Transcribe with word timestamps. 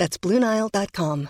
That's 0.00 0.16
BlueNile.com. 0.16 1.28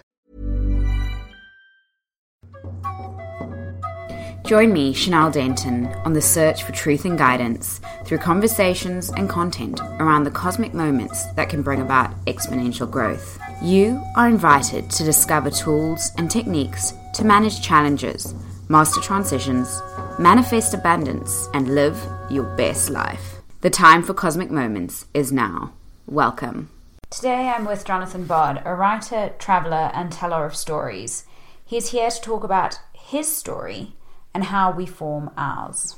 Join 4.45 4.73
me, 4.73 4.93
Chanel 4.93 5.33
Denton, 5.33 5.87
on 6.05 6.13
the 6.13 6.23
search 6.23 6.63
for 6.63 6.71
truth 6.71 7.05
and 7.05 7.19
guidance 7.19 7.81
through 8.05 8.19
conversations 8.19 9.11
and 9.11 9.29
content 9.29 9.81
around 9.99 10.23
the 10.23 10.31
cosmic 10.31 10.73
moments 10.73 11.27
that 11.35 11.49
can 11.49 11.63
bring 11.63 11.81
about 11.81 12.15
exponential 12.27 12.89
growth. 12.89 13.41
You 13.61 14.01
are 14.17 14.29
invited 14.29 14.89
to 14.91 15.05
discover 15.05 15.51
tools 15.51 16.13
and 16.17 16.31
techniques 16.31 16.95
to 17.15 17.25
manage 17.25 17.61
challenges, 17.63 18.35
master 18.69 19.01
transitions, 19.01 19.83
manifest 20.21 20.75
abundance, 20.75 21.49
and 21.55 21.75
live 21.75 22.01
your 22.31 22.45
best 22.57 22.89
life. 22.89 23.41
The 23.63 23.71
time 23.71 24.05
for 24.05 24.15
cosmic 24.15 24.53
moments 24.53 25.07
is 25.13 25.33
now. 25.33 25.73
Welcome. 26.07 26.71
Today 27.11 27.49
I'm 27.49 27.65
with 27.65 27.85
Jonathan 27.85 28.25
Bod, 28.25 28.63
a 28.65 28.73
writer, 28.73 29.33
traveler, 29.41 29.91
and 29.95 30.13
teller 30.13 30.47
of 30.47 30.55
stories. 30.55 31.27
He 31.65 31.77
is 31.77 31.91
here 31.91 32.09
to 32.09 32.21
talk 32.21 32.45
about 32.45 32.79
his 32.93 33.27
story 33.35 33.97
and 34.33 34.45
how 34.45 34.71
we 34.71 34.87
form 34.87 35.29
ours. 35.37 35.97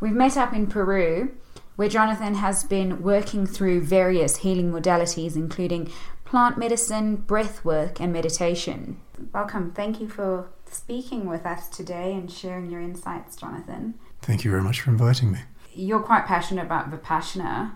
We've 0.00 0.12
met 0.12 0.36
up 0.36 0.52
in 0.52 0.66
Peru, 0.66 1.36
where 1.76 1.88
Jonathan 1.88 2.34
has 2.34 2.64
been 2.64 3.00
working 3.00 3.46
through 3.46 3.82
various 3.82 4.38
healing 4.38 4.72
modalities, 4.72 5.36
including 5.36 5.92
plant 6.24 6.58
medicine, 6.58 7.14
breath 7.14 7.64
work, 7.64 8.00
and 8.00 8.12
meditation. 8.12 9.00
Welcome. 9.32 9.70
Thank 9.70 10.00
you 10.00 10.08
for 10.08 10.48
speaking 10.68 11.26
with 11.28 11.46
us 11.46 11.68
today 11.68 12.12
and 12.12 12.28
sharing 12.28 12.72
your 12.72 12.80
insights, 12.80 13.36
Jonathan. 13.36 13.94
Thank 14.20 14.44
you 14.44 14.50
very 14.50 14.64
much 14.64 14.80
for 14.80 14.90
inviting 14.90 15.30
me. 15.30 15.38
You're 15.72 16.02
quite 16.02 16.26
passionate 16.26 16.64
about 16.66 16.90
Vipassana. 16.90 17.74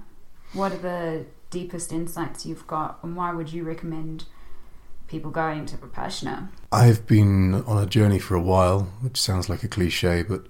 What 0.54 0.72
are 0.72 0.78
the 0.78 1.27
deepest 1.50 1.92
insights 1.92 2.46
you've 2.46 2.66
got, 2.66 2.98
and 3.02 3.16
why 3.16 3.32
would 3.32 3.52
you 3.52 3.64
recommend 3.64 4.24
people 5.06 5.30
going 5.30 5.66
to 5.66 5.77
Vipassana? 5.77 6.48
I've 6.70 7.06
been 7.06 7.54
on 7.66 7.82
a 7.82 7.86
journey 7.86 8.18
for 8.18 8.34
a 8.34 8.42
while, 8.42 8.82
which 9.00 9.20
sounds 9.20 9.48
like 9.48 9.62
a 9.62 9.69
cliche, 9.69 10.22
but 10.22 10.46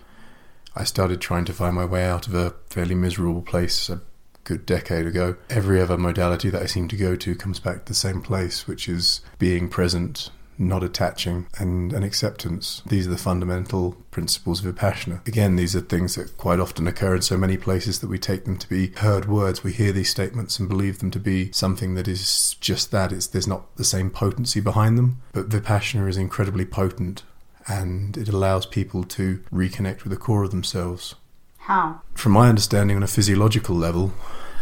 I 0.74 0.84
started 0.84 1.20
trying 1.20 1.44
to 1.46 1.52
find 1.52 1.74
my 1.74 1.84
way 1.84 2.04
out 2.04 2.26
of 2.26 2.34
a 2.34 2.54
fairly 2.68 2.94
miserable 2.94 3.42
place 3.42 3.88
a 3.88 4.00
good 4.44 4.64
decade 4.66 5.06
ago. 5.06 5.36
Every 5.50 5.80
other 5.80 5.98
modality 5.98 6.50
that 6.50 6.62
I 6.62 6.66
seem 6.66 6.88
to 6.88 6.96
go 6.96 7.16
to 7.16 7.34
comes 7.34 7.60
back 7.60 7.84
to 7.84 7.84
the 7.84 7.94
same 7.94 8.22
place, 8.22 8.66
which 8.66 8.88
is 8.88 9.20
being 9.38 9.68
present, 9.68 10.30
not 10.58 10.82
attaching, 10.82 11.46
and, 11.58 11.92
an 11.92 12.02
acceptance. 12.02 12.82
These 12.86 13.06
are 13.06 13.10
the 13.10 13.16
fundamental 13.16 13.92
principles 14.10 14.64
of 14.64 14.74
Vipassana. 14.74 15.26
Again, 15.26 15.56
these 15.56 15.76
are 15.76 15.80
things 15.80 16.16
that 16.16 16.36
quite 16.36 16.60
often 16.60 16.86
occur 16.86 17.16
in 17.16 17.22
so 17.22 17.36
many 17.36 17.56
places 17.56 18.00
that 18.00 18.10
we 18.10 18.18
take 18.18 18.44
them 18.44 18.56
to 18.58 18.68
be 18.68 18.88
heard 18.96 19.26
words. 19.26 19.62
We 19.62 19.72
hear 19.72 19.92
these 19.92 20.10
statements 20.10 20.58
and 20.58 20.68
believe 20.68 20.98
them 20.98 21.10
to 21.12 21.20
be 21.20 21.52
something 21.52 21.94
that 21.94 22.08
is 22.08 22.56
just 22.60 22.90
that. 22.90 23.12
It's, 23.12 23.26
there's 23.26 23.46
not 23.46 23.76
the 23.76 23.84
same 23.84 24.10
potency 24.10 24.60
behind 24.60 24.98
them. 24.98 25.22
But 25.32 25.48
Vipassana 25.48 26.08
is 26.08 26.16
incredibly 26.16 26.64
potent 26.64 27.22
and 27.66 28.16
it 28.16 28.28
allows 28.28 28.66
people 28.66 29.04
to 29.04 29.38
reconnect 29.52 30.02
with 30.02 30.10
the 30.10 30.16
core 30.16 30.44
of 30.44 30.50
themselves. 30.50 31.14
How? 31.58 32.00
From 32.14 32.32
my 32.32 32.48
understanding, 32.48 32.96
on 32.96 33.02
a 33.02 33.08
physiological 33.08 33.76
level, 33.76 34.12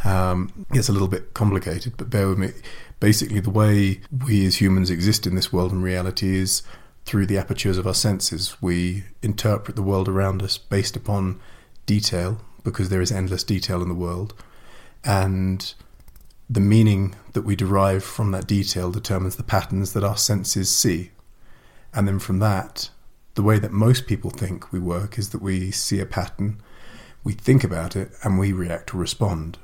um, 0.07 0.67
it's 0.71 0.89
a 0.89 0.93
little 0.93 1.09
bit 1.09 1.35
complicated, 1.35 1.95
but 1.97 2.09
bear 2.09 2.29
with 2.29 2.39
me 2.39 2.51
basically 3.01 3.41
the 3.41 3.51
way 3.51 4.01
we 4.25 4.47
as 4.47 4.61
humans 4.61 4.89
exist 4.89 5.27
in 5.27 5.35
this 5.35 5.53
world 5.53 5.73
and 5.73 5.83
reality 5.83 6.37
is 6.37 6.63
through 7.05 7.27
the 7.27 7.39
apertures 7.39 7.77
of 7.77 7.87
our 7.87 7.95
senses. 7.95 8.57
We 8.61 9.05
interpret 9.23 9.77
the 9.77 9.83
world 9.83 10.09
around 10.09 10.43
us 10.43 10.59
based 10.59 10.97
upon 10.97 11.41
detail 11.87 12.41
because 12.65 12.89
there 12.89 13.01
is 13.01 13.13
endless 13.13 13.45
detail 13.45 13.83
in 13.83 13.89
the 13.89 13.95
world. 13.95 14.33
And 15.05 15.75
the 16.49 16.61
meaning 16.61 17.15
that 17.33 17.43
we 17.43 17.57
derive 17.57 18.05
from 18.05 18.31
that 18.31 18.47
detail 18.47 18.91
determines 18.91 19.37
the 19.37 19.43
patterns 19.43 19.93
that 19.93 20.05
our 20.05 20.17
senses 20.17 20.71
see. 20.71 21.11
And 21.93 22.07
then 22.07 22.19
from 22.19 22.39
that, 22.39 22.91
the 23.35 23.43
way 23.43 23.59
that 23.59 23.73
most 23.73 24.07
people 24.07 24.31
think 24.31 24.73
we 24.73 24.79
work 24.79 25.19
is 25.19 25.31
that 25.31 25.43
we 25.43 25.71
see 25.71 26.01
a 26.01 26.07
pattern, 26.07 26.61
we 27.23 27.33
think 27.33 27.63
about 27.63 27.95
it, 27.95 28.13
and 28.23 28.39
we 28.39 28.53
react 28.53 28.95
or 28.95 28.99
respond 28.99 29.59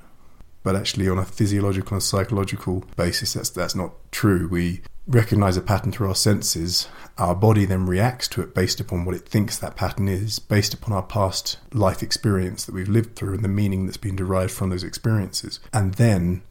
but 0.63 0.77
actually 0.77 1.09
on 1.09 1.19
a 1.19 1.25
physiological 1.25 1.95
and 1.95 2.03
psychological 2.03 2.85
basis 2.97 3.35
that's 3.35 3.51
that's 3.51 3.75
not 3.75 3.93
true. 4.11 4.49
We 4.49 4.83
recognize 5.07 5.57
a 5.57 5.63
pattern 5.63 5.93
through 5.93 6.09
our 6.09 6.15
senses. 6.15 6.89
Our 7.19 7.35
body 7.35 7.65
then 7.65 7.87
reacts 7.87 8.29
to 8.29 8.43
it 8.43 8.55
based 8.55 8.81
upon 8.81 9.05
what 9.05 9.15
it 9.15 9.29
thinks 9.29 9.59
that 9.59 9.77
pattern 9.77 10.09
is 10.09 10.39
based 10.39 10.75
upon 10.75 10.95
our 10.95 11.03
past 11.03 11.59
life 11.73 12.03
experience 12.03 12.65
that 12.65 12.75
we've 12.75 12.89
lived 12.89 13.17
through 13.17 13.35
and 13.35 13.45
the 13.45 13.49
meaning 13.49 13.87
that's 13.87 13.97
been 13.97 14.17
derived 14.17 14.53
from 14.53 14.71
those 14.71 14.85
experiences. 14.85 15.61
And 15.73 15.95
then 15.95 16.43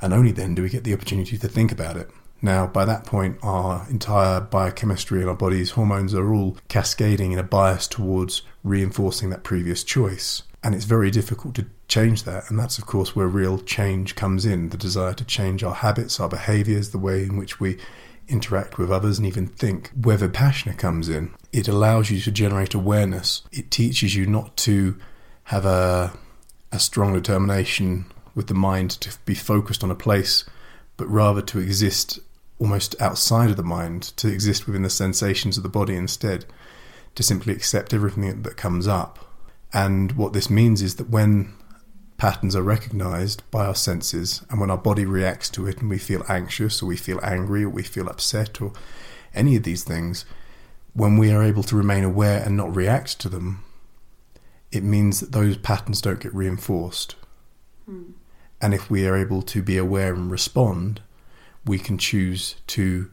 and 0.00 0.12
only 0.12 0.32
then 0.32 0.54
do 0.54 0.62
we 0.62 0.68
get 0.68 0.84
the 0.84 0.92
opportunity 0.92 1.38
to 1.38 1.48
think 1.48 1.72
about 1.72 1.96
it. 1.96 2.10
Now, 2.42 2.66
by 2.66 2.84
that 2.84 3.06
point, 3.06 3.38
our 3.42 3.86
entire 3.88 4.38
biochemistry 4.38 5.22
in 5.22 5.28
our 5.28 5.34
body's 5.34 5.70
hormones 5.70 6.12
are 6.12 6.34
all 6.34 6.58
cascading 6.68 7.32
in 7.32 7.38
a 7.38 7.42
bias 7.42 7.88
towards 7.88 8.42
reinforcing 8.62 9.30
that 9.30 9.44
previous 9.44 9.82
choice. 9.82 10.42
And 10.64 10.74
it's 10.74 10.86
very 10.86 11.10
difficult 11.10 11.54
to 11.56 11.66
change 11.88 12.22
that. 12.22 12.48
And 12.48 12.58
that's, 12.58 12.78
of 12.78 12.86
course, 12.86 13.14
where 13.14 13.28
real 13.28 13.58
change 13.58 14.14
comes 14.14 14.46
in 14.46 14.70
the 14.70 14.78
desire 14.78 15.12
to 15.12 15.24
change 15.24 15.62
our 15.62 15.74
habits, 15.74 16.18
our 16.18 16.28
behaviors, 16.28 16.90
the 16.90 16.98
way 16.98 17.22
in 17.22 17.36
which 17.36 17.60
we 17.60 17.76
interact 18.28 18.78
with 18.78 18.90
others, 18.90 19.18
and 19.18 19.26
even 19.26 19.46
think. 19.46 19.90
Where 19.90 20.16
Vipassana 20.16 20.78
comes 20.78 21.10
in, 21.10 21.34
it 21.52 21.68
allows 21.68 22.10
you 22.10 22.18
to 22.20 22.32
generate 22.32 22.72
awareness. 22.72 23.42
It 23.52 23.70
teaches 23.70 24.16
you 24.16 24.24
not 24.24 24.56
to 24.58 24.96
have 25.44 25.66
a, 25.66 26.18
a 26.72 26.78
strong 26.78 27.12
determination 27.12 28.06
with 28.34 28.46
the 28.46 28.54
mind 28.54 28.92
to 29.02 29.14
be 29.26 29.34
focused 29.34 29.84
on 29.84 29.90
a 29.90 29.94
place, 29.94 30.44
but 30.96 31.06
rather 31.08 31.42
to 31.42 31.58
exist 31.58 32.18
almost 32.58 32.98
outside 33.02 33.50
of 33.50 33.58
the 33.58 33.62
mind, 33.62 34.02
to 34.16 34.28
exist 34.28 34.66
within 34.66 34.82
the 34.82 34.88
sensations 34.88 35.58
of 35.58 35.62
the 35.62 35.68
body 35.68 35.94
instead, 35.94 36.46
to 37.16 37.22
simply 37.22 37.52
accept 37.52 37.92
everything 37.92 38.42
that 38.42 38.56
comes 38.56 38.88
up 38.88 39.23
and 39.74 40.12
what 40.12 40.32
this 40.32 40.48
means 40.48 40.80
is 40.80 40.94
that 40.94 41.10
when 41.10 41.52
patterns 42.16 42.54
are 42.54 42.62
recognized 42.62 43.42
by 43.50 43.66
our 43.66 43.74
senses 43.74 44.42
and 44.48 44.60
when 44.60 44.70
our 44.70 44.78
body 44.78 45.04
reacts 45.04 45.50
to 45.50 45.66
it 45.66 45.80
and 45.80 45.90
we 45.90 45.98
feel 45.98 46.22
anxious 46.28 46.80
or 46.80 46.86
we 46.86 46.96
feel 46.96 47.18
angry 47.24 47.64
or 47.64 47.68
we 47.68 47.82
feel 47.82 48.08
upset 48.08 48.62
or 48.62 48.72
any 49.34 49.56
of 49.56 49.64
these 49.64 49.82
things, 49.82 50.24
when 50.92 51.18
we 51.18 51.32
are 51.32 51.42
able 51.42 51.64
to 51.64 51.76
remain 51.76 52.04
aware 52.04 52.40
and 52.40 52.56
not 52.56 52.74
react 52.74 53.18
to 53.18 53.28
them, 53.28 53.64
it 54.70 54.84
means 54.84 55.18
that 55.18 55.32
those 55.32 55.56
patterns 55.56 56.00
don't 56.00 56.20
get 56.20 56.32
reinforced. 56.32 57.16
Mm. 57.90 58.12
And 58.62 58.74
if 58.74 58.88
we 58.88 59.06
are 59.08 59.16
able 59.16 59.42
to 59.42 59.60
be 59.60 59.76
aware 59.76 60.14
and 60.14 60.30
respond, 60.30 61.02
we 61.66 61.80
can 61.80 61.98
choose 61.98 62.54
to 62.68 63.10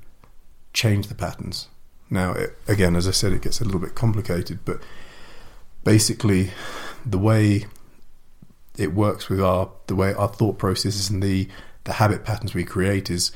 change 0.74 1.08
the 1.08 1.16
patterns. 1.16 1.70
Now, 2.12 2.34
it, 2.34 2.56
again, 2.68 2.96
as 2.96 3.08
I 3.08 3.12
said, 3.12 3.34
it 3.34 3.42
gets 3.42 3.62
a 3.62 3.66
little 3.66 3.80
bit 3.80 3.96
complicated, 3.96 4.60
but 4.64 4.80
basically 5.84 6.52
the 7.06 7.18
way 7.18 7.66
it 8.78 8.94
works 8.94 9.30
with 9.30 9.42
our 9.42 9.72
the 9.88 9.96
way 9.96 10.14
our 10.14 10.28
thought 10.28 10.58
processes 10.58 11.10
and 11.10 11.22
the 11.22 11.48
the 11.84 11.94
habit 11.94 12.24
patterns 12.24 12.54
we 12.54 12.64
create 12.64 13.10
is 13.10 13.32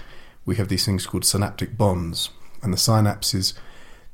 we 0.45 0.55
have 0.55 0.67
these 0.67 0.85
things 0.85 1.07
called 1.07 1.25
synaptic 1.25 1.77
bonds. 1.77 2.29
And 2.61 2.71
the 2.71 2.77
synapses 2.77 3.53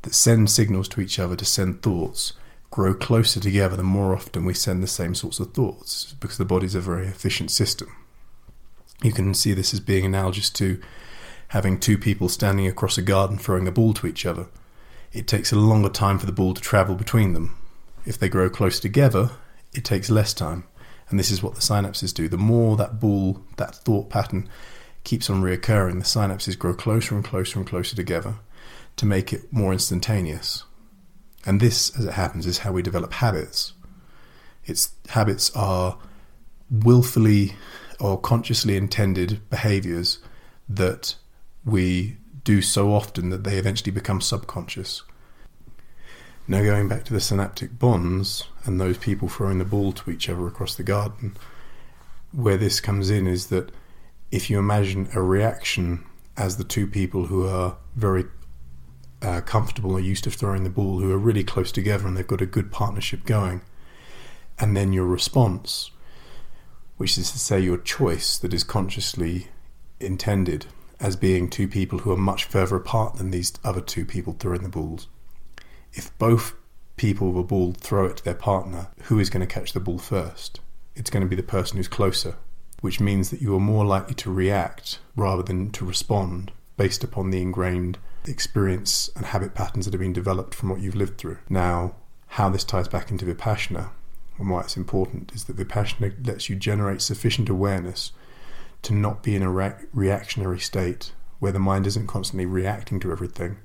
that 0.02 0.14
send 0.14 0.50
signals 0.50 0.88
to 0.90 1.02
each 1.02 1.20
other 1.20 1.36
to 1.36 1.46
send 1.46 1.82
thoughts 1.82 2.34
grow 2.70 2.94
closer 2.94 3.40
together 3.40 3.76
the 3.76 3.84
more 3.84 4.14
often 4.14 4.46
we 4.46 4.54
send 4.54 4.82
the 4.82 4.88
same 4.88 5.14
sorts 5.14 5.40
of 5.40 5.54
thoughts 5.54 6.16
because 6.20 6.38
the 6.38 6.46
body's 6.46 6.76
a 6.76 6.80
very 6.80 7.08
efficient 7.08 7.52
system. 7.52 7.94
You 9.04 9.12
can 9.12 9.34
see 9.34 9.54
this 9.54 9.74
as 9.74 9.80
being 9.80 10.06
analogous 10.06 10.50
to 10.52 10.82
having 11.50 11.80
two 11.80 11.98
people 11.98 12.30
standing 12.30 12.68
across 12.68 12.98
a 12.98 13.02
garden 13.02 13.38
throwing 13.38 13.68
a 13.68 13.72
ball 13.72 13.94
to 13.96 14.08
each 14.08 14.26
other. 14.26 14.48
It 15.12 15.28
takes 15.28 15.52
a 15.52 15.58
longer 15.58 15.90
time 15.90 16.18
for 16.18 16.26
the 16.26 16.32
ball 16.32 16.54
to 16.54 16.62
travel 16.62 16.96
between 16.96 17.34
them 17.34 17.61
if 18.06 18.18
they 18.18 18.30
grow 18.30 18.50
close 18.50 18.80
together, 18.80 19.32
it 19.74 19.86
takes 19.86 20.10
less 20.10 20.34
time. 20.34 20.64
And 21.10 21.20
this 21.20 21.32
is 21.32 21.44
what 21.44 21.56
the 21.56 21.62
synapses 21.62 22.14
do. 22.14 22.28
The 22.30 22.38
more 22.38 22.78
that 22.78 23.00
ball, 23.00 23.42
that 23.58 23.76
thought 23.76 24.10
pattern 24.10 24.50
keeps 25.04 25.30
on 25.30 25.42
reoccurring, 25.42 26.00
the 26.00 26.06
synapses 26.06 26.58
grow 26.58 26.74
closer 26.74 27.16
and 27.16 27.24
closer 27.24 27.60
and 27.60 27.68
closer 27.68 27.96
together 27.96 28.36
to 28.96 29.06
make 29.06 29.34
it 29.34 29.52
more 29.52 29.74
instantaneous. 29.74 30.64
And 31.46 31.60
this, 31.60 31.98
as 31.98 32.06
it 32.06 32.14
happens, 32.14 32.46
is 32.46 32.60
how 32.60 32.72
we 32.72 32.82
develop 32.82 33.14
habits. 33.14 33.74
Its 34.66 34.92
habits 35.10 35.54
are 35.56 35.98
willfully 36.70 37.56
or 38.00 38.20
consciously 38.20 38.78
intended 38.78 39.50
behaviors 39.50 40.20
that 40.70 41.16
we 41.66 42.18
do 42.44 42.62
so 42.62 42.94
often 42.94 43.30
that 43.30 43.44
they 43.44 43.58
eventually 43.58 43.92
become 43.92 44.22
subconscious. 44.22 45.04
Now, 46.52 46.64
going 46.64 46.90
back 46.90 47.06
to 47.06 47.14
the 47.14 47.22
synaptic 47.22 47.80
bonds 47.80 48.44
and 48.66 48.78
those 48.78 48.98
people 48.98 49.30
throwing 49.30 49.60
the 49.60 49.64
ball 49.64 49.94
to 49.94 50.12
each 50.12 50.28
other 50.28 50.46
across 50.48 50.76
the 50.76 50.84
garden, 50.84 51.38
where 52.34 52.58
this 52.58 52.82
comes 52.82 53.10
in 53.10 53.26
is 53.26 53.48
that 53.48 53.72
if 54.32 54.50
you 54.50 54.60
imagine 54.60 55.08
a 55.16 55.22
reaction 55.22 56.04
as 56.36 56.58
the 56.58 56.66
two 56.66 56.88
people 56.88 57.28
who 57.28 57.48
are 57.48 57.78
very 57.96 58.26
uh, 59.22 59.40
comfortable 59.40 59.96
and 59.96 60.06
used 60.06 60.26
to 60.26 60.30
throwing 60.30 60.66
the 60.66 60.70
ball, 60.70 61.00
who 61.00 61.14
are 61.14 61.18
really 61.18 61.46
close 61.46 61.72
together 61.72 62.06
and 62.06 62.18
they've 62.18 62.28
got 62.28 62.42
a 62.42 62.46
good 62.46 62.70
partnership 62.70 63.24
going, 63.24 63.62
and 64.60 64.76
then 64.76 64.92
your 64.92 65.06
response, 65.06 65.92
which 66.98 67.18
is 67.18 67.32
to 67.32 67.40
say 67.40 67.62
your 67.62 67.78
choice 67.78 68.38
that 68.38 68.54
is 68.54 68.66
consciously 68.66 69.48
intended 70.02 70.66
as 71.00 71.16
being 71.16 71.50
two 71.50 71.70
people 71.70 72.00
who 72.00 72.12
are 72.12 72.18
much 72.18 72.44
further 72.44 72.76
apart 72.76 73.16
than 73.16 73.32
these 73.32 73.54
other 73.64 73.80
two 73.80 74.04
people 74.04 74.36
throwing 74.38 74.64
the 74.64 74.68
balls. 74.68 75.08
If 75.94 76.18
both 76.18 76.54
people 76.96 77.32
with 77.32 77.46
a 77.46 77.48
ball 77.48 77.74
throw 77.74 78.06
it 78.06 78.18
to 78.18 78.24
their 78.24 78.34
partner, 78.34 78.88
who 79.04 79.20
is 79.20 79.30
going 79.30 79.46
to 79.46 79.54
catch 79.54 79.74
the 79.74 79.80
ball 79.80 79.98
first? 79.98 80.60
It's 80.96 81.10
going 81.10 81.24
to 81.24 81.30
be 81.30 81.36
the 81.36 81.44
person 81.44 81.78
who's 81.78 81.88
closer, 81.88 82.36
which 82.82 83.00
means 83.00 83.30
that 83.30 83.42
you 83.42 83.56
are 83.56 83.60
more 83.60 83.86
likely 83.86 84.14
to 84.16 84.32
react 84.32 85.00
rather 85.16 85.44
than 85.44 85.72
to 85.72 85.86
respond 85.86 86.52
based 86.78 87.04
upon 87.04 87.30
the 87.30 87.42
ingrained 87.42 87.98
experience 88.26 89.10
and 89.16 89.26
habit 89.28 89.54
patterns 89.54 89.86
that 89.86 89.94
have 89.94 90.02
been 90.02 90.14
developed 90.14 90.56
from 90.56 90.70
what 90.70 90.82
you've 90.82 90.96
lived 90.96 91.18
through. 91.18 91.38
Now, 91.50 91.96
how 92.28 92.50
this 92.50 92.64
ties 92.64 92.88
back 92.88 93.12
into 93.12 93.26
Vipassana 93.26 93.90
and 94.38 94.50
why 94.50 94.62
it's 94.62 94.78
important 94.78 95.32
is 95.34 95.46
that 95.46 95.58
Vipassana 95.58 96.26
lets 96.26 96.50
you 96.50 96.56
generate 96.56 97.02
sufficient 97.02 97.50
awareness 97.50 98.12
to 98.84 98.94
not 98.94 99.22
be 99.22 99.36
in 99.36 99.44
a 99.44 99.52
re- 99.52 99.76
reactionary 99.94 100.60
state 100.60 101.12
where 101.40 101.52
the 101.52 101.60
mind 101.60 101.86
isn't 101.88 102.08
constantly 102.08 102.46
reacting 102.46 103.00
to 103.00 103.12
everything, 103.12 103.58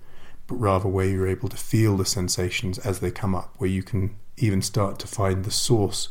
but 0.47 0.57
rather 0.57 0.89
where 0.89 1.07
you're 1.07 1.29
able 1.29 1.49
to 1.49 1.57
feel 1.57 1.97
the 1.97 2.05
sensations 2.05 2.79
as 2.79 3.01
they 3.01 3.11
come 3.11 3.35
up, 3.35 3.55
where 3.59 3.71
you 3.71 3.83
can 3.83 4.17
even 4.37 4.63
start 4.63 4.99
to 4.99 5.07
find 5.07 5.45
the 5.45 5.51
source 5.51 6.09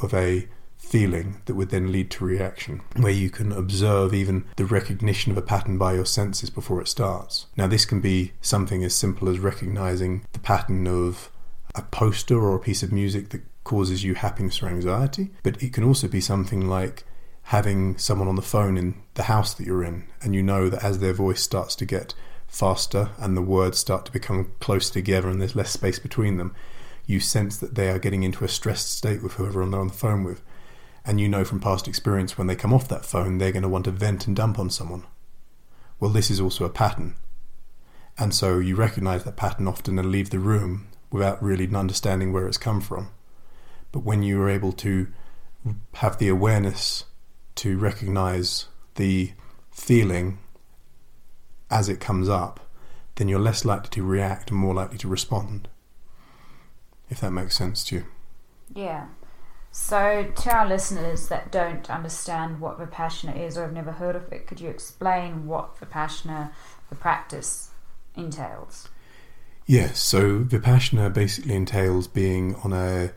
of 0.00 0.14
a 0.14 0.48
feeling 0.76 1.40
that 1.46 1.54
would 1.54 1.70
then 1.70 1.90
lead 1.90 2.10
to 2.10 2.24
reaction, 2.24 2.80
where 2.96 3.12
you 3.12 3.28
can 3.28 3.50
observe 3.50 4.14
even 4.14 4.44
the 4.56 4.64
recognition 4.64 5.32
of 5.32 5.38
a 5.38 5.42
pattern 5.42 5.76
by 5.78 5.94
your 5.94 6.06
senses 6.06 6.48
before 6.48 6.80
it 6.80 6.88
starts. 6.88 7.46
Now, 7.56 7.66
this 7.66 7.84
can 7.84 8.00
be 8.00 8.32
something 8.40 8.84
as 8.84 8.94
simple 8.94 9.28
as 9.28 9.38
recognizing 9.38 10.24
the 10.32 10.38
pattern 10.38 10.86
of 10.86 11.30
a 11.74 11.82
poster 11.82 12.38
or 12.38 12.54
a 12.54 12.60
piece 12.60 12.82
of 12.82 12.92
music 12.92 13.30
that 13.30 13.42
causes 13.64 14.04
you 14.04 14.14
happiness 14.14 14.62
or 14.62 14.68
anxiety, 14.68 15.30
but 15.42 15.60
it 15.60 15.72
can 15.72 15.82
also 15.82 16.06
be 16.06 16.20
something 16.20 16.68
like 16.68 17.04
having 17.42 17.96
someone 17.98 18.28
on 18.28 18.36
the 18.36 18.42
phone 18.42 18.76
in 18.76 18.94
the 19.14 19.24
house 19.24 19.54
that 19.54 19.66
you're 19.66 19.84
in, 19.84 20.04
and 20.22 20.34
you 20.34 20.42
know 20.42 20.68
that 20.68 20.84
as 20.84 21.00
their 21.00 21.12
voice 21.12 21.42
starts 21.42 21.74
to 21.76 21.84
get 21.84 22.14
faster 22.56 23.10
and 23.18 23.36
the 23.36 23.42
words 23.42 23.78
start 23.78 24.06
to 24.06 24.12
become 24.12 24.50
close 24.60 24.88
together 24.88 25.28
and 25.28 25.40
there's 25.40 25.54
less 25.54 25.70
space 25.70 25.98
between 25.98 26.38
them, 26.38 26.54
you 27.04 27.20
sense 27.20 27.58
that 27.58 27.74
they 27.74 27.90
are 27.90 27.98
getting 27.98 28.22
into 28.22 28.44
a 28.44 28.48
stressed 28.48 28.90
state 28.96 29.22
with 29.22 29.34
whoever 29.34 29.64
they're 29.66 29.78
on 29.78 29.88
the 29.88 29.92
phone 29.92 30.24
with. 30.24 30.42
And 31.04 31.20
you 31.20 31.28
know 31.28 31.44
from 31.44 31.60
past 31.60 31.86
experience 31.86 32.38
when 32.38 32.46
they 32.46 32.56
come 32.56 32.72
off 32.72 32.88
that 32.88 33.04
phone, 33.04 33.36
they're 33.36 33.52
going 33.52 33.62
to 33.62 33.68
want 33.68 33.84
to 33.84 33.90
vent 33.90 34.26
and 34.26 34.34
dump 34.34 34.58
on 34.58 34.70
someone. 34.70 35.04
Well, 36.00 36.10
this 36.10 36.30
is 36.30 36.40
also 36.40 36.64
a 36.64 36.70
pattern. 36.70 37.14
And 38.18 38.34
so 38.34 38.58
you 38.58 38.74
recognize 38.74 39.24
that 39.24 39.36
pattern 39.36 39.68
often 39.68 39.98
and 39.98 40.10
leave 40.10 40.30
the 40.30 40.38
room 40.38 40.88
without 41.10 41.42
really 41.42 41.72
understanding 41.74 42.32
where 42.32 42.48
it's 42.48 42.56
come 42.56 42.80
from. 42.80 43.10
But 43.92 44.00
when 44.00 44.22
you 44.22 44.40
are 44.40 44.48
able 44.48 44.72
to 44.72 45.08
have 45.96 46.16
the 46.18 46.28
awareness 46.28 47.04
to 47.56 47.76
recognize 47.76 48.66
the 48.94 49.32
feeling 49.70 50.38
as 51.70 51.88
it 51.88 52.00
comes 52.00 52.28
up, 52.28 52.60
then 53.16 53.28
you're 53.28 53.40
less 53.40 53.64
likely 53.64 53.88
to 53.90 54.02
react 54.02 54.50
and 54.50 54.58
more 54.58 54.74
likely 54.74 54.98
to 54.98 55.08
respond. 55.08 55.68
If 57.08 57.20
that 57.20 57.30
makes 57.30 57.56
sense 57.56 57.84
to 57.84 57.96
you. 57.96 58.04
Yeah. 58.74 59.06
So, 59.70 60.32
to 60.34 60.50
our 60.50 60.66
listeners 60.66 61.28
that 61.28 61.52
don't 61.52 61.90
understand 61.90 62.60
what 62.60 62.78
Vipassana 62.78 63.38
is 63.38 63.58
or 63.58 63.62
have 63.62 63.72
never 63.72 63.92
heard 63.92 64.16
of 64.16 64.32
it, 64.32 64.46
could 64.46 64.60
you 64.60 64.70
explain 64.70 65.46
what 65.46 65.78
Vipassana, 65.78 66.50
the 66.88 66.94
practice, 66.94 67.70
entails? 68.16 68.88
Yes. 69.66 69.98
So 69.98 70.40
Vipassana 70.40 71.12
basically 71.12 71.54
entails 71.54 72.06
being 72.06 72.54
on 72.56 72.72
a 72.72 73.10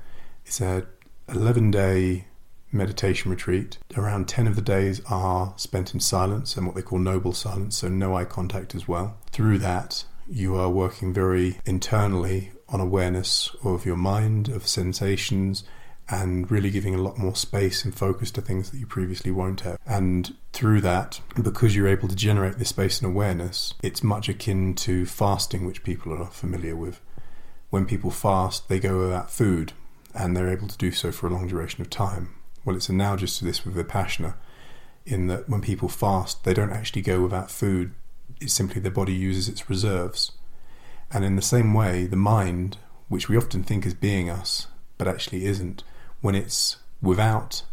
it's 0.45 0.59
a 0.59 0.87
11 1.27 1.69
day 1.69 2.25
meditation 2.71 3.31
retreat. 3.31 3.77
Around 3.97 4.27
10 4.27 4.47
of 4.47 4.55
the 4.55 4.61
days 4.61 5.01
are 5.09 5.53
spent 5.57 5.93
in 5.93 5.99
silence 5.99 6.55
and 6.55 6.65
what 6.65 6.75
they 6.75 6.81
call 6.81 6.99
noble 6.99 7.33
silence, 7.33 7.77
so 7.77 7.87
no 7.87 8.15
eye 8.15 8.25
contact 8.25 8.75
as 8.75 8.87
well. 8.87 9.17
Through 9.31 9.59
that, 9.59 10.05
you 10.27 10.55
are 10.55 10.69
working 10.69 11.13
very 11.13 11.59
internally 11.65 12.51
on 12.67 12.79
awareness 12.79 13.55
of 13.63 13.85
your 13.85 13.97
mind, 13.97 14.47
of 14.49 14.67
sensations, 14.67 15.63
and 16.11 16.49
really 16.49 16.69
giving 16.69 16.95
a 16.95 17.01
lot 17.01 17.17
more 17.17 17.35
space 17.35 17.85
and 17.85 17.93
focus 17.93 18.31
to 18.31 18.41
things 18.41 18.71
that 18.71 18.77
you 18.77 18.85
previously 18.85 19.31
won't 19.31 19.61
have. 19.61 19.77
And 19.85 20.35
through 20.53 20.81
that, 20.81 21.21
because 21.41 21.75
you're 21.75 21.87
able 21.87 22.07
to 22.07 22.15
generate 22.15 22.57
this 22.57 22.69
space 22.69 22.99
and 22.99 23.11
awareness, 23.11 23.73
it's 23.83 24.03
much 24.03 24.27
akin 24.27 24.73
to 24.75 25.05
fasting, 25.05 25.65
which 25.65 25.83
people 25.83 26.13
are 26.13 26.25
familiar 26.25 26.75
with. 26.75 26.99
When 27.69 27.85
people 27.85 28.09
fast, 28.09 28.69
they 28.69 28.79
go 28.79 28.99
without 28.99 29.31
food 29.31 29.73
and 30.13 30.35
they're 30.35 30.49
able 30.49 30.67
to 30.67 30.77
do 30.77 30.91
so 30.91 31.11
for 31.11 31.27
a 31.27 31.29
long 31.29 31.47
duration 31.47 31.81
of 31.81 31.89
time. 31.89 32.35
Well, 32.69 32.75
it's 32.75 32.87
analogous 32.87 33.39
to 33.39 33.45
this 33.45 33.65
with 33.65 33.75
Vipassana, 33.75 34.35
in 35.03 35.25
that 35.25 35.49
when 35.49 35.59
people 35.59 35.89
fast, 35.89 36.43
they 36.43 36.53
don't 36.53 36.71
actually 36.71 37.01
go 37.01 37.19
without 37.19 37.49
food, 37.49 37.95
it's 38.39 38.53
simply 38.53 38.79
their 38.79 38.91
body 38.91 39.11
uses 39.11 39.49
its 39.49 39.71
reserves. 39.71 40.33
And 41.11 41.25
in 41.25 41.35
the 41.35 41.41
same 41.41 41.73
way, 41.73 42.05
the 42.05 42.15
mind, 42.15 42.77
which 43.07 43.27
we 43.27 43.35
often 43.35 43.63
think 43.63 43.87
as 43.87 43.95
being 43.95 44.29
us, 44.29 44.67
but 44.99 45.07
actually 45.07 45.45
isn't, 45.47 45.83
when 46.21 46.35
it's 46.35 46.77
without 47.01 47.63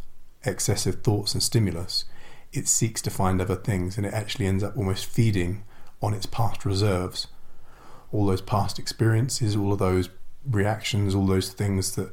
excessive 0.46 1.02
thoughts 1.02 1.34
and 1.34 1.42
stimulus, 1.42 2.06
it 2.54 2.66
seeks 2.66 3.02
to 3.02 3.10
find 3.10 3.38
other 3.38 3.54
things 3.54 3.98
and 3.98 4.06
it 4.06 4.14
actually 4.14 4.46
ends 4.46 4.64
up 4.64 4.78
almost 4.78 5.04
feeding 5.04 5.64
on 6.00 6.14
its 6.14 6.24
past 6.24 6.64
reserves. 6.64 7.26
All 8.12 8.24
those 8.24 8.40
past 8.40 8.78
experiences, 8.78 9.56
all 9.56 9.74
of 9.74 9.78
those 9.78 10.08
reactions, 10.50 11.14
all 11.14 11.26
those 11.26 11.52
things 11.52 11.96
that 11.96 12.10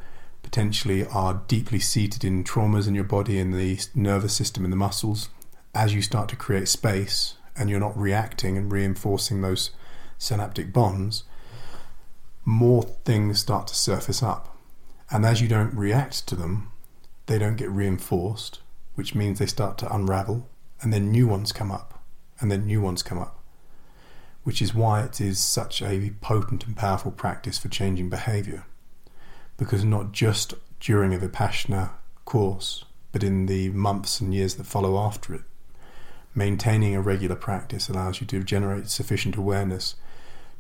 potentially 0.54 1.04
are 1.08 1.42
deeply 1.48 1.80
seated 1.80 2.24
in 2.24 2.44
traumas 2.44 2.88
in 2.88 2.94
your 2.94 3.04
body, 3.04 3.40
in 3.40 3.50
the 3.50 3.80
nervous 3.96 4.36
system, 4.36 4.64
in 4.64 4.70
the 4.70 4.78
muscles. 4.78 5.30
As 5.74 5.96
you 5.96 6.04
start 6.04 6.30
to 6.30 6.36
create 6.36 6.68
space 6.68 7.38
and 7.58 7.72
you're 7.72 7.80
not 7.80 7.98
reacting 7.98 8.56
and 8.56 8.72
reinforcing 8.72 9.42
those 9.42 9.72
synaptic 10.20 10.72
bonds, 10.72 11.24
more 12.46 12.84
things 12.84 13.40
start 13.40 13.66
to 13.66 13.76
surface 13.76 14.22
up. 14.22 14.56
And 15.10 15.26
as 15.26 15.42
you 15.42 15.48
don't 15.48 15.74
react 15.74 16.28
to 16.28 16.36
them, 16.36 16.72
they 17.26 17.40
don't 17.40 17.56
get 17.58 17.72
reinforced, 17.72 18.60
which 18.94 19.16
means 19.16 19.40
they 19.40 19.48
start 19.48 19.80
to 19.80 19.92
unravel, 19.92 20.48
and 20.82 20.94
then 20.94 21.12
new 21.12 21.28
ones 21.28 21.52
come 21.52 21.72
up, 21.72 22.00
and 22.40 22.52
then 22.52 22.68
new 22.68 22.80
ones 22.80 23.02
come 23.02 23.18
up, 23.18 23.44
which 24.44 24.62
is 24.62 24.76
why 24.76 25.02
it 25.02 25.20
is 25.20 25.40
such 25.40 25.82
a 25.82 26.12
potent 26.22 26.68
and 26.68 26.78
powerful 26.78 27.12
practice 27.12 27.58
for 27.58 27.70
changing 27.70 28.08
behavior. 28.08 28.66
Because 29.64 29.86
not 29.86 30.12
just 30.12 30.54
during 30.82 31.14
a 31.14 31.18
Vipassana 31.18 31.92
course, 32.26 32.84
but 33.14 33.24
in 33.24 33.46
the 33.46 33.70
months 33.70 34.20
and 34.20 34.34
years 34.34 34.56
that 34.56 34.66
follow 34.66 34.98
after 34.98 35.34
it, 35.34 35.44
maintaining 36.36 36.96
a 36.96 37.02
regular 37.02 37.38
practice 37.38 37.88
allows 37.88 38.20
you 38.20 38.28
to 38.28 38.44
generate 38.44 38.90
sufficient 38.90 39.38
awareness 39.38 39.96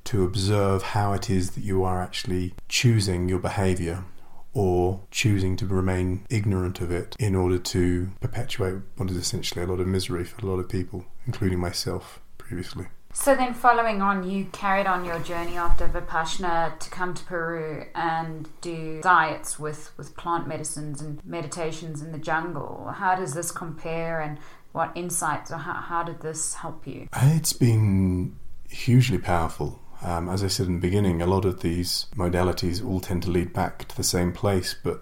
to 0.06 0.24
observe 0.24 0.84
how 0.84 1.12
it 1.12 1.30
is 1.30 1.52
that 1.52 1.66
you 1.66 1.84
are 1.84 2.02
actually 2.02 2.54
choosing 2.70 3.28
your 3.28 3.40
behavior 3.40 4.06
or 4.54 5.02
choosing 5.12 5.58
to 5.58 5.66
remain 5.66 6.26
ignorant 6.30 6.80
of 6.80 6.90
it 6.90 7.14
in 7.20 7.36
order 7.36 7.58
to 7.58 8.10
perpetuate 8.22 8.76
what 8.96 9.10
is 9.10 9.18
essentially 9.18 9.66
a 9.66 9.68
lot 9.68 9.82
of 9.82 9.88
misery 9.88 10.24
for 10.24 10.46
a 10.46 10.50
lot 10.50 10.60
of 10.60 10.70
people, 10.70 11.04
including 11.26 11.60
myself 11.60 12.22
previously. 12.38 12.88
So 13.16 13.36
then, 13.36 13.54
following 13.54 14.02
on, 14.02 14.30
you 14.30 14.46
carried 14.52 14.88
on 14.88 15.06
your 15.06 15.20
journey 15.20 15.56
after 15.56 15.88
Vipassana 15.88 16.78
to 16.80 16.90
come 16.90 17.14
to 17.14 17.24
Peru 17.24 17.86
and 17.94 18.50
do 18.60 19.02
diets 19.02 19.60
with, 19.60 19.96
with 19.98 20.18
plant 20.18 20.48
medicines 20.48 21.00
and 21.00 21.24
meditations 21.24 22.02
in 22.02 22.12
the 22.12 22.18
jungle. 22.18 22.92
How 22.98 23.16
does 23.16 23.34
this 23.34 23.52
compare, 23.52 24.20
and 24.20 24.40
what 24.72 24.92
insights 24.96 25.52
or 25.52 25.58
how, 25.58 25.74
how 25.74 26.04
did 26.04 26.22
this 26.22 26.56
help 26.56 26.88
you? 26.88 27.08
It's 27.16 27.54
been 27.54 28.36
hugely 28.68 29.20
powerful. 29.20 29.80
Um, 30.02 30.28
as 30.28 30.44
I 30.44 30.48
said 30.48 30.66
in 30.66 30.74
the 30.74 30.82
beginning, 30.82 31.22
a 31.22 31.28
lot 31.28 31.46
of 31.46 31.62
these 31.62 32.08
modalities 32.16 32.86
all 32.86 33.00
tend 33.00 33.24
to 33.24 33.32
lead 33.32 33.54
back 33.54 33.88
to 33.88 33.96
the 33.96 34.04
same 34.04 34.34
place, 34.34 34.76
but 34.84 35.02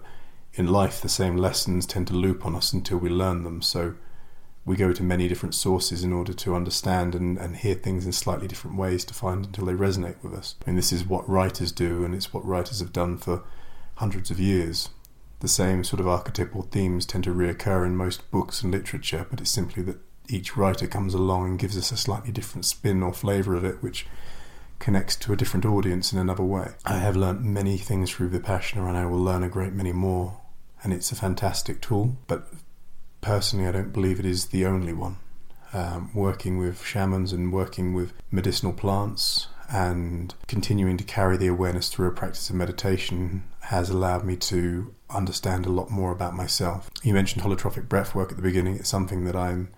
in 0.52 0.66
life, 0.66 1.00
the 1.00 1.08
same 1.08 1.36
lessons 1.38 1.86
tend 1.86 2.06
to 2.08 2.14
loop 2.14 2.44
on 2.44 2.54
us 2.54 2.74
until 2.74 2.98
we 2.98 3.08
learn 3.08 3.42
them. 3.42 3.62
So 3.62 3.94
we 4.64 4.76
go 4.76 4.92
to 4.92 5.02
many 5.02 5.26
different 5.26 5.54
sources 5.54 6.04
in 6.04 6.12
order 6.12 6.32
to 6.32 6.54
understand 6.54 7.14
and, 7.14 7.36
and 7.36 7.56
hear 7.56 7.74
things 7.74 8.06
in 8.06 8.12
slightly 8.12 8.46
different 8.46 8.76
ways 8.76 9.04
to 9.04 9.14
find 9.14 9.46
until 9.46 9.66
they 9.66 9.72
resonate 9.72 10.22
with 10.22 10.34
us. 10.34 10.54
Mean, 10.66 10.76
this 10.76 10.92
is 10.92 11.04
what 11.04 11.28
writers 11.28 11.72
do, 11.72 12.04
and 12.04 12.14
it's 12.14 12.32
what 12.32 12.46
writers 12.46 12.80
have 12.80 12.92
done 12.92 13.18
for 13.18 13.42
hundreds 13.96 14.30
of 14.30 14.38
years. 14.38 14.90
The 15.40 15.48
same 15.48 15.82
sort 15.82 15.98
of 15.98 16.06
archetypal 16.06 16.62
themes 16.62 17.04
tend 17.04 17.24
to 17.24 17.34
reoccur 17.34 17.84
in 17.84 17.96
most 17.96 18.30
books 18.30 18.62
and 18.62 18.72
literature, 18.72 19.26
but 19.28 19.40
it's 19.40 19.50
simply 19.50 19.82
that 19.82 19.98
each 20.28 20.56
writer 20.56 20.86
comes 20.86 21.14
along 21.14 21.46
and 21.50 21.58
gives 21.58 21.76
us 21.76 21.90
a 21.90 21.96
slightly 21.96 22.30
different 22.30 22.64
spin 22.64 23.02
or 23.02 23.12
flavour 23.12 23.56
of 23.56 23.64
it, 23.64 23.82
which 23.82 24.06
connects 24.78 25.16
to 25.16 25.32
a 25.32 25.36
different 25.36 25.66
audience 25.66 26.12
in 26.12 26.18
another 26.18 26.44
way. 26.44 26.72
I 26.84 26.98
have 26.98 27.16
learnt 27.16 27.42
many 27.42 27.78
things 27.78 28.10
through 28.10 28.30
Vipassana 28.30 28.88
and 28.88 28.96
I 28.96 29.06
will 29.06 29.22
learn 29.22 29.42
a 29.42 29.48
great 29.48 29.72
many 29.72 29.92
more. 29.92 30.40
And 30.84 30.92
it's 30.92 31.12
a 31.12 31.16
fantastic 31.16 31.80
tool, 31.80 32.16
but 32.26 32.48
personally, 33.22 33.66
I 33.66 33.72
don't 33.72 33.92
believe 33.92 34.18
it 34.18 34.26
is 34.26 34.46
the 34.46 34.66
only 34.66 34.92
one. 34.92 35.16
Um, 35.72 36.10
working 36.12 36.58
with 36.58 36.84
shamans 36.84 37.32
and 37.32 37.50
working 37.50 37.94
with 37.94 38.12
medicinal 38.30 38.74
plants 38.74 39.46
and 39.70 40.34
continuing 40.46 40.98
to 40.98 41.04
carry 41.04 41.38
the 41.38 41.46
awareness 41.46 41.88
through 41.88 42.08
a 42.08 42.12
practice 42.12 42.50
of 42.50 42.56
meditation 42.56 43.44
has 43.60 43.88
allowed 43.88 44.22
me 44.22 44.36
to 44.36 44.94
understand 45.08 45.64
a 45.64 45.70
lot 45.70 45.90
more 45.90 46.12
about 46.12 46.34
myself. 46.34 46.90
You 47.02 47.14
mentioned 47.14 47.42
holotropic 47.42 47.88
breath 47.88 48.14
work 48.14 48.30
at 48.30 48.36
the 48.36 48.42
beginning. 48.42 48.76
It's 48.76 48.90
something 48.90 49.24
that 49.24 49.36
I'm 49.36 49.70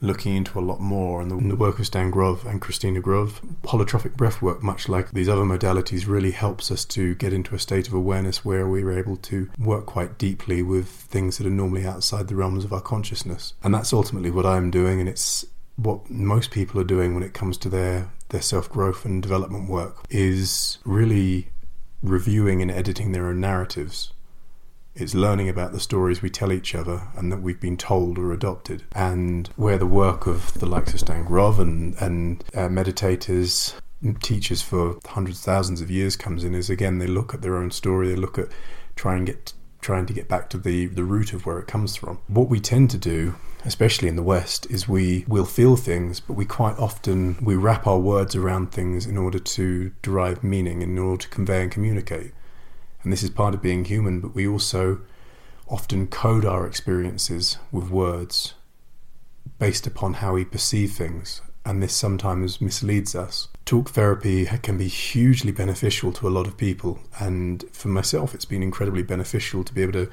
looking 0.00 0.34
into 0.36 0.58
a 0.58 0.60
lot 0.60 0.80
more. 0.80 1.20
And 1.20 1.30
the, 1.30 1.48
the 1.48 1.56
work 1.56 1.78
of 1.78 1.86
Stan 1.86 2.10
Grof 2.10 2.44
and 2.44 2.60
Christina 2.60 3.00
Grof, 3.00 3.40
holotropic 3.64 4.16
breath 4.16 4.40
work, 4.42 4.62
much 4.62 4.88
like 4.88 5.10
these 5.10 5.28
other 5.28 5.42
modalities, 5.42 6.06
really 6.06 6.30
helps 6.30 6.70
us 6.70 6.84
to 6.86 7.14
get 7.14 7.32
into 7.32 7.54
a 7.54 7.58
state 7.58 7.88
of 7.88 7.94
awareness 7.94 8.44
where 8.44 8.66
we're 8.66 8.98
able 8.98 9.16
to 9.16 9.50
work 9.58 9.86
quite 9.86 10.18
deeply 10.18 10.62
with 10.62 10.88
things 10.88 11.38
that 11.38 11.46
are 11.46 11.50
normally 11.50 11.86
outside 11.86 12.28
the 12.28 12.36
realms 12.36 12.64
of 12.64 12.72
our 12.72 12.80
consciousness. 12.80 13.54
And 13.62 13.74
that's 13.74 13.92
ultimately 13.92 14.30
what 14.30 14.46
I'm 14.46 14.70
doing, 14.70 15.00
and 15.00 15.08
it's 15.08 15.44
what 15.76 16.10
most 16.10 16.50
people 16.50 16.80
are 16.80 16.84
doing 16.84 17.14
when 17.14 17.22
it 17.22 17.32
comes 17.32 17.56
to 17.58 17.68
their, 17.68 18.10
their 18.28 18.42
self 18.42 18.68
growth 18.70 19.04
and 19.04 19.22
development 19.22 19.68
work 19.68 20.04
is 20.10 20.78
really 20.84 21.48
reviewing 22.02 22.62
and 22.62 22.70
editing 22.70 23.12
their 23.12 23.26
own 23.26 23.40
narratives 23.40 24.12
it's 25.00 25.14
learning 25.14 25.48
about 25.48 25.72
the 25.72 25.80
stories 25.80 26.22
we 26.22 26.30
tell 26.30 26.52
each 26.52 26.74
other 26.74 27.08
and 27.16 27.32
that 27.32 27.42
we've 27.42 27.60
been 27.60 27.76
told 27.76 28.18
or 28.18 28.32
adopted. 28.32 28.84
And 28.92 29.48
where 29.56 29.78
the 29.78 29.86
work 29.86 30.26
of 30.26 30.54
the 30.54 30.66
likes 30.66 30.92
of 30.94 31.00
Stan 31.00 31.24
Grof 31.24 31.58
and, 31.58 31.94
and 32.00 32.44
uh, 32.54 32.68
meditators, 32.68 33.74
teachers 34.22 34.62
for 34.62 34.98
hundreds, 35.06 35.40
thousands 35.42 35.80
of 35.80 35.90
years 35.90 36.16
comes 36.16 36.44
in 36.44 36.54
is 36.54 36.70
again, 36.70 36.98
they 36.98 37.06
look 37.06 37.34
at 37.34 37.42
their 37.42 37.56
own 37.56 37.70
story, 37.70 38.08
they 38.08 38.16
look 38.16 38.38
at 38.38 38.48
try 38.96 39.16
and 39.16 39.26
get 39.26 39.52
trying 39.80 40.04
to 40.04 40.12
get 40.12 40.28
back 40.28 40.50
to 40.50 40.58
the, 40.58 40.86
the 40.86 41.04
root 41.04 41.32
of 41.32 41.46
where 41.46 41.58
it 41.58 41.66
comes 41.66 41.96
from. 41.96 42.18
What 42.28 42.50
we 42.50 42.60
tend 42.60 42.90
to 42.90 42.98
do, 42.98 43.36
especially 43.64 44.08
in 44.08 44.16
the 44.16 44.22
West, 44.22 44.70
is 44.70 44.86
we 44.86 45.24
will 45.26 45.46
feel 45.46 45.74
things, 45.76 46.20
but 46.20 46.34
we 46.34 46.44
quite 46.44 46.78
often 46.78 47.38
we 47.40 47.54
wrap 47.54 47.86
our 47.86 47.98
words 47.98 48.36
around 48.36 48.72
things 48.72 49.06
in 49.06 49.16
order 49.16 49.38
to 49.38 49.90
derive 50.02 50.44
meaning, 50.44 50.82
in 50.82 50.98
order 50.98 51.22
to 51.22 51.28
convey 51.30 51.62
and 51.62 51.72
communicate 51.72 52.32
and 53.02 53.12
this 53.12 53.22
is 53.22 53.30
part 53.30 53.54
of 53.54 53.62
being 53.62 53.84
human, 53.84 54.20
but 54.20 54.34
we 54.34 54.46
also 54.46 55.00
often 55.68 56.06
code 56.06 56.44
our 56.44 56.66
experiences 56.66 57.58
with 57.70 57.90
words 57.90 58.54
based 59.58 59.86
upon 59.86 60.14
how 60.14 60.34
we 60.34 60.44
perceive 60.44 60.92
things, 60.92 61.40
and 61.64 61.82
this 61.82 61.94
sometimes 61.94 62.60
misleads 62.60 63.14
us. 63.14 63.48
Talk 63.64 63.90
therapy 63.90 64.46
can 64.46 64.78
be 64.78 64.88
hugely 64.88 65.52
beneficial 65.52 66.12
to 66.12 66.28
a 66.28 66.30
lot 66.30 66.46
of 66.46 66.56
people, 66.56 66.98
and 67.18 67.64
for 67.72 67.88
myself, 67.88 68.34
it's 68.34 68.44
been 68.44 68.62
incredibly 68.62 69.02
beneficial 69.02 69.62
to 69.64 69.74
be 69.74 69.82
able 69.82 69.92
to 69.92 70.10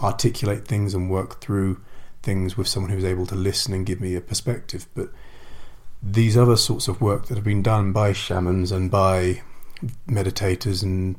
articulate 0.00 0.66
things 0.66 0.94
and 0.94 1.10
work 1.10 1.40
through 1.40 1.80
things 2.22 2.56
with 2.56 2.66
someone 2.68 2.90
who's 2.90 3.04
able 3.04 3.26
to 3.26 3.34
listen 3.34 3.72
and 3.72 3.86
give 3.86 4.00
me 4.00 4.14
a 4.14 4.20
perspective. 4.20 4.86
But 4.94 5.10
these 6.02 6.36
other 6.36 6.56
sorts 6.56 6.88
of 6.88 7.00
work 7.00 7.26
that 7.26 7.36
have 7.36 7.44
been 7.44 7.62
done 7.62 7.92
by 7.92 8.12
shamans 8.12 8.72
and 8.72 8.90
by 8.90 9.42
meditators 10.08 10.82
and 10.82 11.16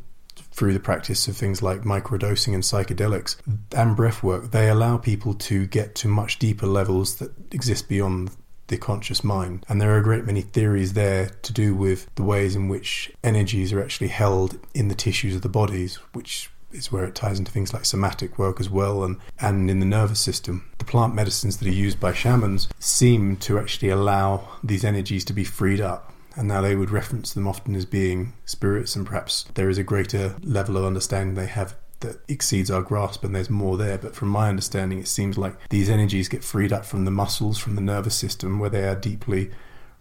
through 0.60 0.74
the 0.74 0.80
practice 0.80 1.30
of 1.30 1.38
things 1.38 1.64
like 1.64 1.84
microdosing 1.84 2.54
and 2.54 2.64
psychedelics 2.64 3.38
and 3.74 3.96
breath 3.96 4.22
work, 4.22 4.52
they 4.52 4.68
allow 4.68 4.98
people 4.98 5.34
to 5.34 5.66
get 5.68 5.96
to 5.96 6.10
much 6.10 6.38
deeper 6.38 6.68
levels 6.68 7.16
that 7.16 7.32
exist 7.54 7.88
beyond 7.88 8.30
the 8.68 8.78
conscious 8.78 9.24
mind. 9.24 9.66
And 9.70 9.82
there 9.82 9.94
are 9.94 10.00
a 10.00 10.04
great 10.04 10.26
many 10.26 10.42
theories 10.42 10.92
there 10.92 11.28
to 11.44 11.54
do 11.54 11.74
with 11.74 12.14
the 12.16 12.24
ways 12.24 12.58
in 12.58 12.68
which 12.68 13.10
energies 13.24 13.72
are 13.72 13.82
actually 13.82 14.10
held 14.10 14.60
in 14.74 14.90
the 14.90 14.96
tissues 14.96 15.34
of 15.34 15.44
the 15.44 15.48
bodies, 15.48 15.96
which 16.12 16.52
is 16.74 16.92
where 16.92 17.06
it 17.06 17.16
ties 17.16 17.40
into 17.40 17.54
things 17.54 17.74
like 17.74 17.86
somatic 17.86 18.38
work 18.38 18.60
as 18.60 18.70
well 18.70 19.06
and, 19.06 19.16
and 19.40 19.72
in 19.72 19.80
the 19.80 19.86
nervous 19.86 20.20
system. 20.20 20.70
The 20.78 20.84
plant 20.84 21.16
medicines 21.16 21.56
that 21.56 21.70
are 21.70 21.72
used 21.72 22.02
by 22.02 22.12
shamans 22.12 22.68
seem 22.80 23.38
to 23.38 23.60
actually 23.60 23.92
allow 23.92 24.58
these 24.62 24.84
energies 24.84 25.24
to 25.26 25.34
be 25.34 25.46
freed 25.46 25.80
up 25.80 26.12
and 26.40 26.48
now 26.48 26.62
they 26.62 26.76
would 26.76 26.90
reference 26.90 27.34
them 27.34 27.48
often 27.48 27.76
as 27.76 27.86
being 27.86 28.34
spirits, 28.46 28.96
and 28.96 29.06
perhaps 29.06 29.46
there 29.56 29.70
is 29.70 29.78
a 29.78 29.84
greater 29.84 30.38
level 30.42 30.78
of 30.78 30.86
understanding 30.86 31.36
they 31.36 31.48
have 31.48 31.76
that 32.00 32.22
exceeds 32.30 32.72
our 32.72 32.82
grasp 32.82 33.26
and 33.26 33.36
there's 33.36 33.50
more 33.50 33.76
there. 33.76 33.98
But 33.98 34.16
from 34.16 34.30
my 34.30 34.48
understanding, 34.48 35.00
it 35.00 35.08
seems 35.10 35.38
like 35.38 35.58
these 35.68 35.90
energies 35.90 36.30
get 36.30 36.44
freed 36.44 36.72
up 36.72 36.86
from 36.86 37.04
the 37.04 37.12
muscles, 37.12 37.58
from 37.58 37.76
the 37.76 37.82
nervous 37.82 38.16
system, 38.16 38.58
where 38.58 38.70
they 38.70 38.88
are 38.88 38.96
deeply 38.96 39.52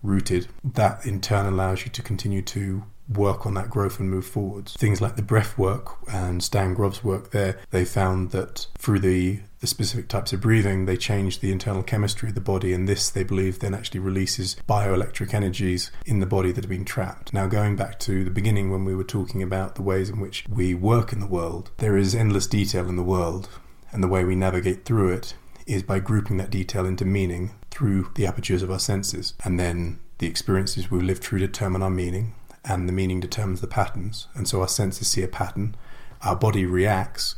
rooted. 0.00 0.46
That 0.62 1.04
in 1.04 1.20
turn 1.20 1.46
allows 1.46 1.84
you 1.84 1.90
to 1.90 2.02
continue 2.02 2.42
to 2.42 2.84
work 3.08 3.46
on 3.46 3.54
that 3.54 3.70
growth 3.70 3.98
and 3.98 4.10
move 4.10 4.26
forwards. 4.26 4.74
Things 4.74 5.00
like 5.00 5.16
the 5.16 5.22
breath 5.22 5.56
work 5.56 5.96
and 6.12 6.42
Stan 6.42 6.74
Grof's 6.74 7.02
work 7.02 7.30
there, 7.30 7.58
they 7.70 7.84
found 7.84 8.30
that 8.30 8.66
through 8.76 8.98
the, 9.00 9.40
the 9.60 9.66
specific 9.66 10.08
types 10.08 10.32
of 10.32 10.40
breathing, 10.40 10.84
they 10.84 10.96
changed 10.96 11.40
the 11.40 11.52
internal 11.52 11.82
chemistry 11.82 12.28
of 12.28 12.34
the 12.34 12.40
body, 12.40 12.72
and 12.72 12.88
this, 12.88 13.10
they 13.10 13.24
believe, 13.24 13.60
then 13.60 13.74
actually 13.74 14.00
releases 14.00 14.56
bioelectric 14.68 15.32
energies 15.32 15.90
in 16.04 16.20
the 16.20 16.26
body 16.26 16.52
that 16.52 16.64
have 16.64 16.70
been 16.70 16.84
trapped. 16.84 17.32
Now, 17.32 17.46
going 17.46 17.76
back 17.76 17.98
to 18.00 18.24
the 18.24 18.30
beginning 18.30 18.70
when 18.70 18.84
we 18.84 18.94
were 18.94 19.04
talking 19.04 19.42
about 19.42 19.74
the 19.74 19.82
ways 19.82 20.10
in 20.10 20.20
which 20.20 20.44
we 20.48 20.74
work 20.74 21.12
in 21.12 21.20
the 21.20 21.26
world, 21.26 21.70
there 21.78 21.96
is 21.96 22.14
endless 22.14 22.46
detail 22.46 22.88
in 22.88 22.96
the 22.96 23.02
world, 23.02 23.48
and 23.90 24.02
the 24.02 24.08
way 24.08 24.24
we 24.24 24.36
navigate 24.36 24.84
through 24.84 25.12
it 25.12 25.34
is 25.66 25.82
by 25.82 25.98
grouping 25.98 26.38
that 26.38 26.50
detail 26.50 26.86
into 26.86 27.04
meaning 27.04 27.50
through 27.70 28.10
the 28.14 28.26
apertures 28.26 28.62
of 28.62 28.70
our 28.70 28.78
senses, 28.78 29.34
and 29.44 29.58
then 29.58 29.98
the 30.18 30.26
experiences 30.26 30.90
we 30.90 31.00
live 31.00 31.18
through 31.18 31.38
determine 31.38 31.82
our 31.82 31.90
meaning, 31.90 32.34
and 32.68 32.88
the 32.88 32.92
meaning 32.92 33.18
determines 33.18 33.60
the 33.60 33.66
patterns. 33.66 34.28
And 34.34 34.46
so 34.46 34.60
our 34.60 34.68
senses 34.68 35.08
see 35.08 35.22
a 35.22 35.28
pattern, 35.28 35.74
our 36.22 36.36
body 36.36 36.66
reacts, 36.66 37.34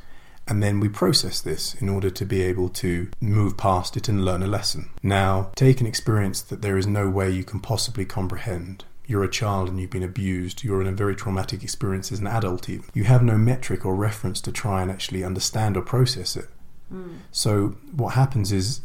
and 0.50 0.62
then 0.62 0.80
we 0.80 0.88
process 0.88 1.40
this 1.40 1.74
in 1.74 1.88
order 1.88 2.10
to 2.10 2.26
be 2.26 2.42
able 2.42 2.68
to 2.70 3.08
move 3.20 3.56
past 3.56 3.96
it 3.96 4.08
and 4.08 4.24
learn 4.24 4.42
a 4.42 4.48
lesson. 4.48 4.90
Now, 5.02 5.52
take 5.54 5.80
an 5.80 5.86
experience 5.86 6.42
that 6.42 6.60
there 6.60 6.76
is 6.76 6.88
no 6.88 7.08
way 7.08 7.30
you 7.30 7.44
can 7.44 7.60
possibly 7.60 8.04
comprehend. 8.04 8.84
You're 9.06 9.22
a 9.22 9.30
child 9.30 9.68
and 9.68 9.80
you've 9.80 9.90
been 9.90 10.02
abused. 10.02 10.64
You're 10.64 10.80
in 10.80 10.88
a 10.88 10.92
very 10.92 11.14
traumatic 11.14 11.62
experience 11.62 12.10
as 12.10 12.18
an 12.18 12.26
adult, 12.26 12.68
even. 12.68 12.86
You 12.94 13.04
have 13.04 13.22
no 13.22 13.38
metric 13.38 13.86
or 13.86 13.94
reference 13.94 14.40
to 14.42 14.52
try 14.52 14.82
and 14.82 14.90
actually 14.90 15.22
understand 15.22 15.76
or 15.76 15.82
process 15.82 16.36
it. 16.36 16.48
Mm. 16.92 17.18
So, 17.30 17.76
what 17.92 18.14
happens 18.14 18.50
is 18.50 18.80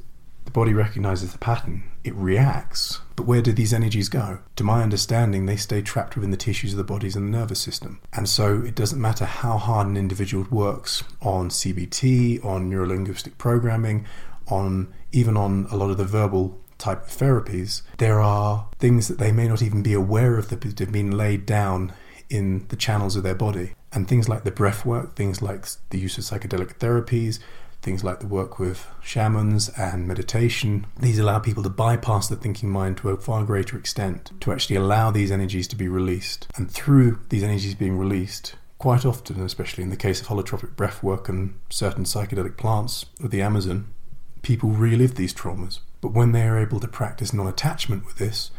the 0.45 0.51
body 0.51 0.73
recognizes 0.73 1.31
the 1.31 1.37
pattern, 1.37 1.83
it 2.03 2.15
reacts. 2.15 3.01
But 3.15 3.25
where 3.25 3.41
do 3.41 3.51
these 3.51 3.73
energies 3.73 4.09
go? 4.09 4.39
To 4.55 4.63
my 4.63 4.83
understanding, 4.83 5.45
they 5.45 5.55
stay 5.55 5.81
trapped 5.81 6.15
within 6.15 6.31
the 6.31 6.37
tissues 6.37 6.73
of 6.73 6.77
the 6.77 6.83
bodies 6.83 7.15
and 7.15 7.27
the 7.27 7.37
nervous 7.37 7.59
system. 7.59 7.99
And 8.13 8.29
so 8.29 8.61
it 8.61 8.75
doesn't 8.75 9.01
matter 9.01 9.25
how 9.25 9.57
hard 9.57 9.87
an 9.87 9.97
individual 9.97 10.45
works 10.49 11.03
on 11.21 11.49
CBT, 11.49 12.43
on 12.45 12.69
neurolinguistic 12.69 13.37
programming, 13.37 14.05
on 14.47 14.93
even 15.11 15.37
on 15.37 15.67
a 15.71 15.77
lot 15.77 15.89
of 15.89 15.97
the 15.97 16.05
verbal 16.05 16.59
type 16.77 17.03
of 17.03 17.09
therapies, 17.09 17.81
there 17.97 18.19
are 18.19 18.67
things 18.79 19.07
that 19.07 19.17
they 19.17 19.31
may 19.31 19.47
not 19.47 19.61
even 19.61 19.81
be 19.81 19.93
aware 19.93 20.37
of 20.37 20.49
that 20.49 20.63
have 20.63 20.91
been 20.91 21.17
laid 21.17 21.45
down 21.45 21.93
in 22.29 22.65
the 22.67 22.75
channels 22.75 23.15
of 23.15 23.23
their 23.23 23.35
body. 23.35 23.73
And 23.91 24.07
things 24.07 24.27
like 24.27 24.43
the 24.43 24.51
breath 24.51 24.85
work, 24.85 25.15
things 25.15 25.41
like 25.41 25.65
the 25.89 25.99
use 25.99 26.17
of 26.17 26.25
psychedelic 26.25 26.77
therapies, 26.79 27.39
things 27.85 28.03
like 28.03 28.19
the 28.19 28.27
work 28.27 28.57
with 28.57 28.87
shamans 29.01 29.69
and 29.77 30.07
meditation, 30.07 30.87
these 30.99 31.19
allow 31.19 31.37
people 31.37 31.61
to 31.61 31.69
bypass 31.69 32.27
the 32.27 32.35
thinking 32.35 32.69
mind 32.69 32.97
to 32.97 33.09
a 33.09 33.17
far 33.17 33.45
greater 33.45 33.77
extent, 33.77 34.31
to 34.41 34.51
actually 34.51 34.75
allow 34.75 35.11
these 35.11 35.31
energies 35.31 35.67
to 35.67 35.75
be 35.75 35.87
released. 35.87 36.47
And 36.57 36.69
through 36.69 37.19
these 37.29 37.43
energies 37.43 37.75
being 37.75 37.97
released, 37.97 38.55
quite 38.79 39.05
often, 39.05 39.39
especially 39.39 39.83
in 39.83 39.91
the 39.91 39.95
case 39.95 40.19
of 40.19 40.27
holotropic 40.27 40.75
breath 40.75 41.03
work 41.03 41.29
and 41.29 41.53
certain 41.69 42.05
psychedelic 42.05 42.57
plants 42.57 43.05
of 43.23 43.29
the 43.29 43.43
Amazon, 43.43 43.93
people 44.41 44.71
relive 44.71 45.13
these 45.13 45.33
traumas. 45.33 45.79
But 46.01 46.13
when 46.13 46.31
they 46.31 46.47
are 46.47 46.57
able 46.57 46.79
to 46.79 46.87
practice 46.87 47.33
non 47.33 47.47
attachment 47.47 48.05
with 48.05 48.17
this 48.17 48.49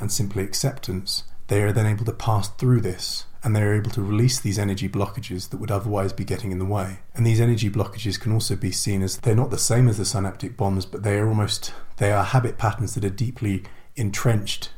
and 0.00 0.10
simply 0.10 0.44
acceptance, 0.44 1.24
they 1.52 1.62
are 1.62 1.70
then 1.72 1.84
able 1.84 2.06
to 2.06 2.12
pass 2.12 2.48
through 2.48 2.80
this 2.80 3.26
and 3.44 3.54
they're 3.54 3.74
able 3.74 3.90
to 3.90 4.00
release 4.00 4.40
these 4.40 4.58
energy 4.58 4.88
blockages 4.88 5.50
that 5.50 5.58
would 5.58 5.70
otherwise 5.70 6.10
be 6.10 6.24
getting 6.24 6.50
in 6.50 6.58
the 6.58 6.64
way. 6.64 7.00
And 7.14 7.26
these 7.26 7.42
energy 7.42 7.68
blockages 7.68 8.18
can 8.18 8.32
also 8.32 8.56
be 8.56 8.72
seen 8.72 9.02
as 9.02 9.18
they're 9.18 9.34
not 9.34 9.50
the 9.50 9.58
same 9.58 9.86
as 9.86 9.98
the 9.98 10.06
synaptic 10.06 10.56
bonds, 10.56 10.86
but 10.86 11.02
they 11.02 11.18
are 11.18 11.28
almost 11.28 11.74
they 11.98 12.10
are 12.10 12.24
habit 12.24 12.56
patterns 12.56 12.94
that 12.94 13.04
are 13.04 13.10
deeply 13.10 13.64
entrenched 13.96 14.70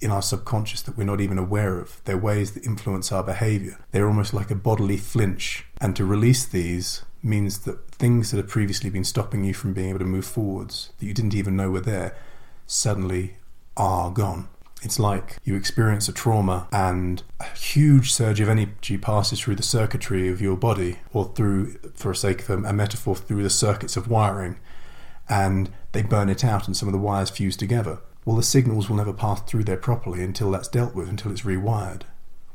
in 0.00 0.12
our 0.12 0.22
subconscious 0.22 0.80
that 0.82 0.96
we're 0.96 1.02
not 1.02 1.20
even 1.20 1.38
aware 1.38 1.80
of. 1.80 2.00
They're 2.04 2.16
ways 2.16 2.52
that 2.52 2.64
influence 2.64 3.10
our 3.10 3.24
behavior. 3.24 3.76
They're 3.90 4.06
almost 4.06 4.32
like 4.32 4.52
a 4.52 4.54
bodily 4.54 4.98
flinch. 4.98 5.66
And 5.80 5.96
to 5.96 6.04
release 6.04 6.44
these 6.44 7.02
means 7.20 7.64
that 7.64 7.90
things 7.90 8.30
that 8.30 8.36
have 8.36 8.48
previously 8.48 8.90
been 8.90 9.02
stopping 9.02 9.42
you 9.42 9.54
from 9.54 9.72
being 9.72 9.88
able 9.88 9.98
to 9.98 10.04
move 10.04 10.26
forwards, 10.26 10.90
that 11.00 11.06
you 11.06 11.14
didn't 11.14 11.34
even 11.34 11.56
know 11.56 11.72
were 11.72 11.80
there, 11.80 12.16
suddenly 12.64 13.38
are 13.76 14.12
gone. 14.12 14.48
It's 14.82 14.98
like 14.98 15.38
you 15.42 15.56
experience 15.56 16.08
a 16.08 16.12
trauma 16.12 16.68
and 16.70 17.22
a 17.40 17.44
huge 17.56 18.12
surge 18.12 18.40
of 18.40 18.48
energy 18.48 18.98
passes 18.98 19.40
through 19.40 19.56
the 19.56 19.62
circuitry 19.62 20.28
of 20.28 20.40
your 20.40 20.56
body, 20.56 20.98
or 21.12 21.32
through, 21.34 21.78
for 21.94 22.10
a 22.10 22.16
sake 22.16 22.48
of 22.48 22.64
a 22.64 22.72
metaphor, 22.72 23.16
through 23.16 23.42
the 23.42 23.50
circuits 23.50 23.96
of 23.96 24.08
wiring. 24.08 24.58
and 25.28 25.70
they 25.92 26.02
burn 26.02 26.28
it 26.28 26.44
out 26.44 26.66
and 26.66 26.76
some 26.76 26.88
of 26.88 26.92
the 26.92 26.98
wires 26.98 27.30
fuse 27.30 27.56
together. 27.56 27.98
Well, 28.24 28.36
the 28.36 28.42
signals 28.42 28.88
will 28.88 28.96
never 28.96 29.12
pass 29.12 29.40
through 29.42 29.64
there 29.64 29.76
properly 29.76 30.22
until 30.22 30.50
that's 30.50 30.68
dealt 30.68 30.94
with, 30.94 31.08
until 31.08 31.30
it's 31.30 31.42
rewired. 31.42 32.02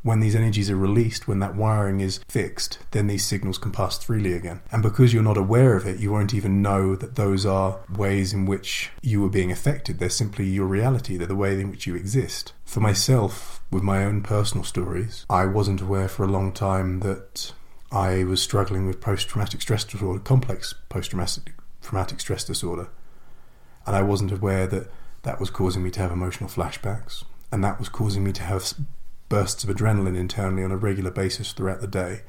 When 0.04 0.20
these 0.20 0.36
energies 0.36 0.70
are 0.72 0.76
released, 0.76 1.28
when 1.28 1.40
that 1.40 1.56
wiring 1.56 2.00
is 2.00 2.22
fixed, 2.28 2.80
then 2.90 3.06
these 3.06 3.24
signals 3.24 3.60
can 3.60 3.72
pass 3.72 4.04
freely 4.04 4.34
again. 4.34 4.62
And 4.72 4.82
because 4.82 5.14
you're 5.14 5.22
not 5.22 5.38
aware 5.38 5.76
of 5.76 5.86
it, 5.86 6.00
you 6.00 6.12
won't 6.12 6.34
even 6.34 6.64
know 6.64 6.96
that 6.96 7.16
those 7.16 7.46
are 7.46 7.82
ways 7.96 8.34
in 8.34 8.48
which 8.48 8.90
you 9.04 9.24
are 9.26 9.30
being 9.30 9.52
affected. 9.52 10.00
They're 10.00 10.10
simply 10.10 10.46
your 10.46 10.66
reality, 10.66 11.18
they're 11.18 11.28
the 11.28 11.36
way 11.36 11.60
in 11.60 11.70
which 11.70 11.86
you 11.86 11.96
exist. 11.96 12.54
For 12.66 12.80
myself, 12.80 13.62
with 13.70 13.84
my 13.84 14.04
own 14.04 14.24
personal 14.24 14.64
stories, 14.64 15.26
I 15.30 15.46
wasn't 15.46 15.82
aware 15.82 16.08
for 16.08 16.24
a 16.24 16.32
long 16.32 16.52
time 16.52 17.02
that 17.02 17.54
I 17.92 18.24
was 18.24 18.42
struggling 18.42 18.88
with 18.88 19.02
post 19.02 19.28
traumatic 19.28 19.62
stress 19.62 19.84
disorder, 19.84 20.20
complex 20.20 20.74
post 20.90 21.12
traumatic 21.12 21.54
traumatic 21.82 22.20
stress 22.20 22.44
disorder. 22.44 22.90
And 23.86 23.96
I 23.96 24.02
wasn't 24.02 24.32
aware 24.32 24.66
that 24.68 24.90
that 25.24 25.40
was 25.40 25.50
causing 25.50 25.84
me 25.84 25.92
to 25.92 26.00
have 26.00 26.12
emotional 26.12 26.50
flashbacks, 26.50 27.24
and 27.52 27.64
that 27.64 27.78
was 27.78 27.90
causing 27.90 28.24
me 28.24 28.32
to 28.34 28.44
have 28.44 28.74
bursts 29.32 29.64
of 29.64 29.70
adrenaline 29.70 30.18
internally 30.18 30.62
on 30.62 30.74
a 30.74 30.78
regular 30.78 31.10
basis 31.10 31.54
throughout 31.54 31.80
the 31.80 31.88
day, 31.88 32.20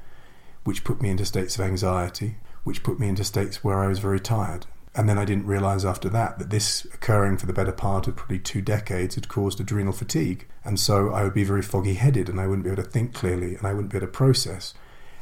which 0.62 0.85
put 0.85 1.02
me 1.02 1.11
into 1.11 1.25
states 1.25 1.56
of 1.56 1.64
anxiety, 1.64 2.37
which 2.62 2.85
put 2.85 3.00
me 3.00 3.09
into 3.09 3.25
states 3.25 3.64
where 3.64 3.82
I 3.82 3.88
was 3.88 3.99
very 3.99 4.21
tired. 4.21 4.66
And 4.94 5.09
then 5.09 5.18
I 5.18 5.25
didn't 5.25 5.47
realize 5.47 5.85
after 5.85 6.09
that 6.11 6.38
that 6.38 6.50
this 6.50 6.85
occurring 6.94 7.38
for 7.38 7.47
the 7.47 7.52
better 7.52 7.73
part 7.73 8.06
of 8.06 8.14
probably 8.14 8.38
two 8.38 8.62
decades 8.62 9.16
had 9.16 9.28
caused 9.28 9.59
adrenal 9.59 9.92
fatigue. 9.92 10.47
And 10.64 10.78
so 10.78 11.12
I 11.12 11.25
would 11.25 11.35
be 11.35 11.42
very 11.42 11.62
foggy 11.62 11.94
headed 11.94 12.28
and 12.28 12.38
I 12.38 12.47
wouldn't 12.47 12.62
be 12.62 12.71
able 12.71 12.85
to 12.85 12.88
think 12.88 13.14
clearly 13.14 13.56
and 13.56 13.66
I 13.66 13.73
wouldn't 13.73 13.90
be 13.90 13.97
able 13.97 14.06
to 14.06 14.12
process. 14.12 14.73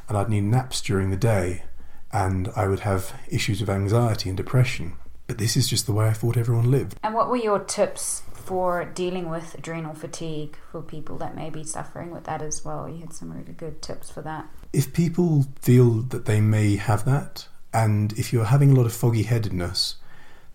And 0.07 0.15
I'd 0.15 0.29
need 0.29 0.43
naps 0.43 0.81
during 0.81 1.09
the 1.09 1.17
day 1.17 1.63
and 2.11 2.47
I 2.55 2.67
would 2.67 2.81
have 2.81 3.19
issues 3.27 3.59
of 3.59 3.71
anxiety 3.71 4.29
and 4.29 4.37
depression. 4.37 4.93
But 5.25 5.39
this 5.39 5.57
is 5.57 5.67
just 5.67 5.87
the 5.87 5.93
way 5.93 6.07
I 6.07 6.13
thought 6.13 6.37
everyone 6.37 6.69
lived. 6.69 6.99
And 7.01 7.15
what 7.15 7.29
were 7.29 7.37
your 7.37 7.57
tips 7.57 8.21
for 8.41 8.85
dealing 8.85 9.29
with 9.29 9.55
adrenal 9.55 9.93
fatigue 9.93 10.57
for 10.71 10.81
people 10.81 11.17
that 11.17 11.35
may 11.35 11.49
be 11.49 11.63
suffering 11.63 12.11
with 12.11 12.25
that 12.25 12.41
as 12.41 12.63
well? 12.65 12.89
You 12.89 12.99
had 12.99 13.13
some 13.13 13.31
really 13.31 13.53
good 13.53 13.81
tips 13.81 14.09
for 14.09 14.21
that. 14.21 14.49
If 14.73 14.93
people 14.93 15.45
feel 15.61 16.01
that 16.03 16.25
they 16.25 16.41
may 16.41 16.75
have 16.75 17.05
that, 17.05 17.47
and 17.73 18.13
if 18.13 18.33
you're 18.33 18.45
having 18.45 18.71
a 18.71 18.75
lot 18.75 18.85
of 18.85 18.93
foggy 18.93 19.23
headedness, 19.23 19.95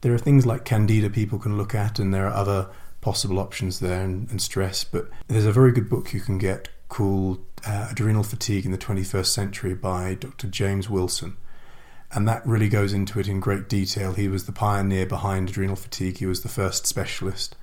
there 0.00 0.12
are 0.12 0.18
things 0.18 0.44
like 0.44 0.64
candida 0.64 1.10
people 1.10 1.38
can 1.38 1.56
look 1.56 1.74
at, 1.74 1.98
and 1.98 2.12
there 2.12 2.26
are 2.26 2.34
other 2.34 2.68
possible 3.00 3.38
options 3.38 3.80
there 3.80 4.02
and, 4.02 4.30
and 4.30 4.42
stress. 4.42 4.84
But 4.84 5.08
there's 5.28 5.46
a 5.46 5.52
very 5.52 5.72
good 5.72 5.88
book 5.88 6.12
you 6.12 6.20
can 6.20 6.38
get 6.38 6.68
called 6.88 7.44
uh, 7.66 7.88
Adrenal 7.90 8.22
Fatigue 8.22 8.64
in 8.64 8.72
the 8.72 8.78
21st 8.78 9.26
Century 9.26 9.74
by 9.74 10.14
Dr. 10.14 10.46
James 10.46 10.88
Wilson 10.88 11.36
and 12.12 12.26
that 12.28 12.46
really 12.46 12.68
goes 12.68 12.92
into 12.92 13.18
it 13.18 13.28
in 13.28 13.40
great 13.40 13.68
detail. 13.68 14.12
He 14.12 14.28
was 14.28 14.46
the 14.46 14.52
pioneer 14.52 15.06
behind 15.06 15.50
adrenal 15.50 15.76
fatigue, 15.76 16.18
he 16.18 16.26
was 16.26 16.42
the 16.42 16.48
first 16.48 16.86
specialist, 16.86 17.56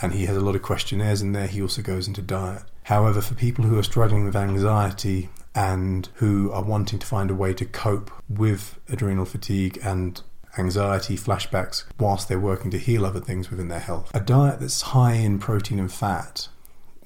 and 0.00 0.12
he 0.12 0.26
has 0.26 0.36
a 0.36 0.40
lot 0.40 0.56
of 0.56 0.62
questionnaires 0.62 1.22
in 1.22 1.32
there. 1.32 1.46
He 1.46 1.62
also 1.62 1.82
goes 1.82 2.08
into 2.08 2.22
diet. 2.22 2.62
However, 2.84 3.20
for 3.20 3.34
people 3.34 3.64
who 3.64 3.78
are 3.78 3.82
struggling 3.82 4.24
with 4.24 4.36
anxiety 4.36 5.30
and 5.54 6.08
who 6.14 6.50
are 6.52 6.62
wanting 6.62 6.98
to 6.98 7.06
find 7.06 7.30
a 7.30 7.34
way 7.34 7.54
to 7.54 7.64
cope 7.64 8.10
with 8.28 8.78
adrenal 8.88 9.24
fatigue 9.24 9.78
and 9.82 10.20
anxiety, 10.58 11.16
flashbacks, 11.16 11.84
whilst 11.98 12.28
they're 12.28 12.38
working 12.38 12.70
to 12.70 12.78
heal 12.78 13.06
other 13.06 13.20
things 13.20 13.50
within 13.50 13.68
their 13.68 13.80
health, 13.80 14.10
a 14.14 14.20
diet 14.20 14.60
that's 14.60 14.82
high 14.82 15.14
in 15.14 15.38
protein 15.38 15.78
and 15.78 15.92
fat, 15.92 16.48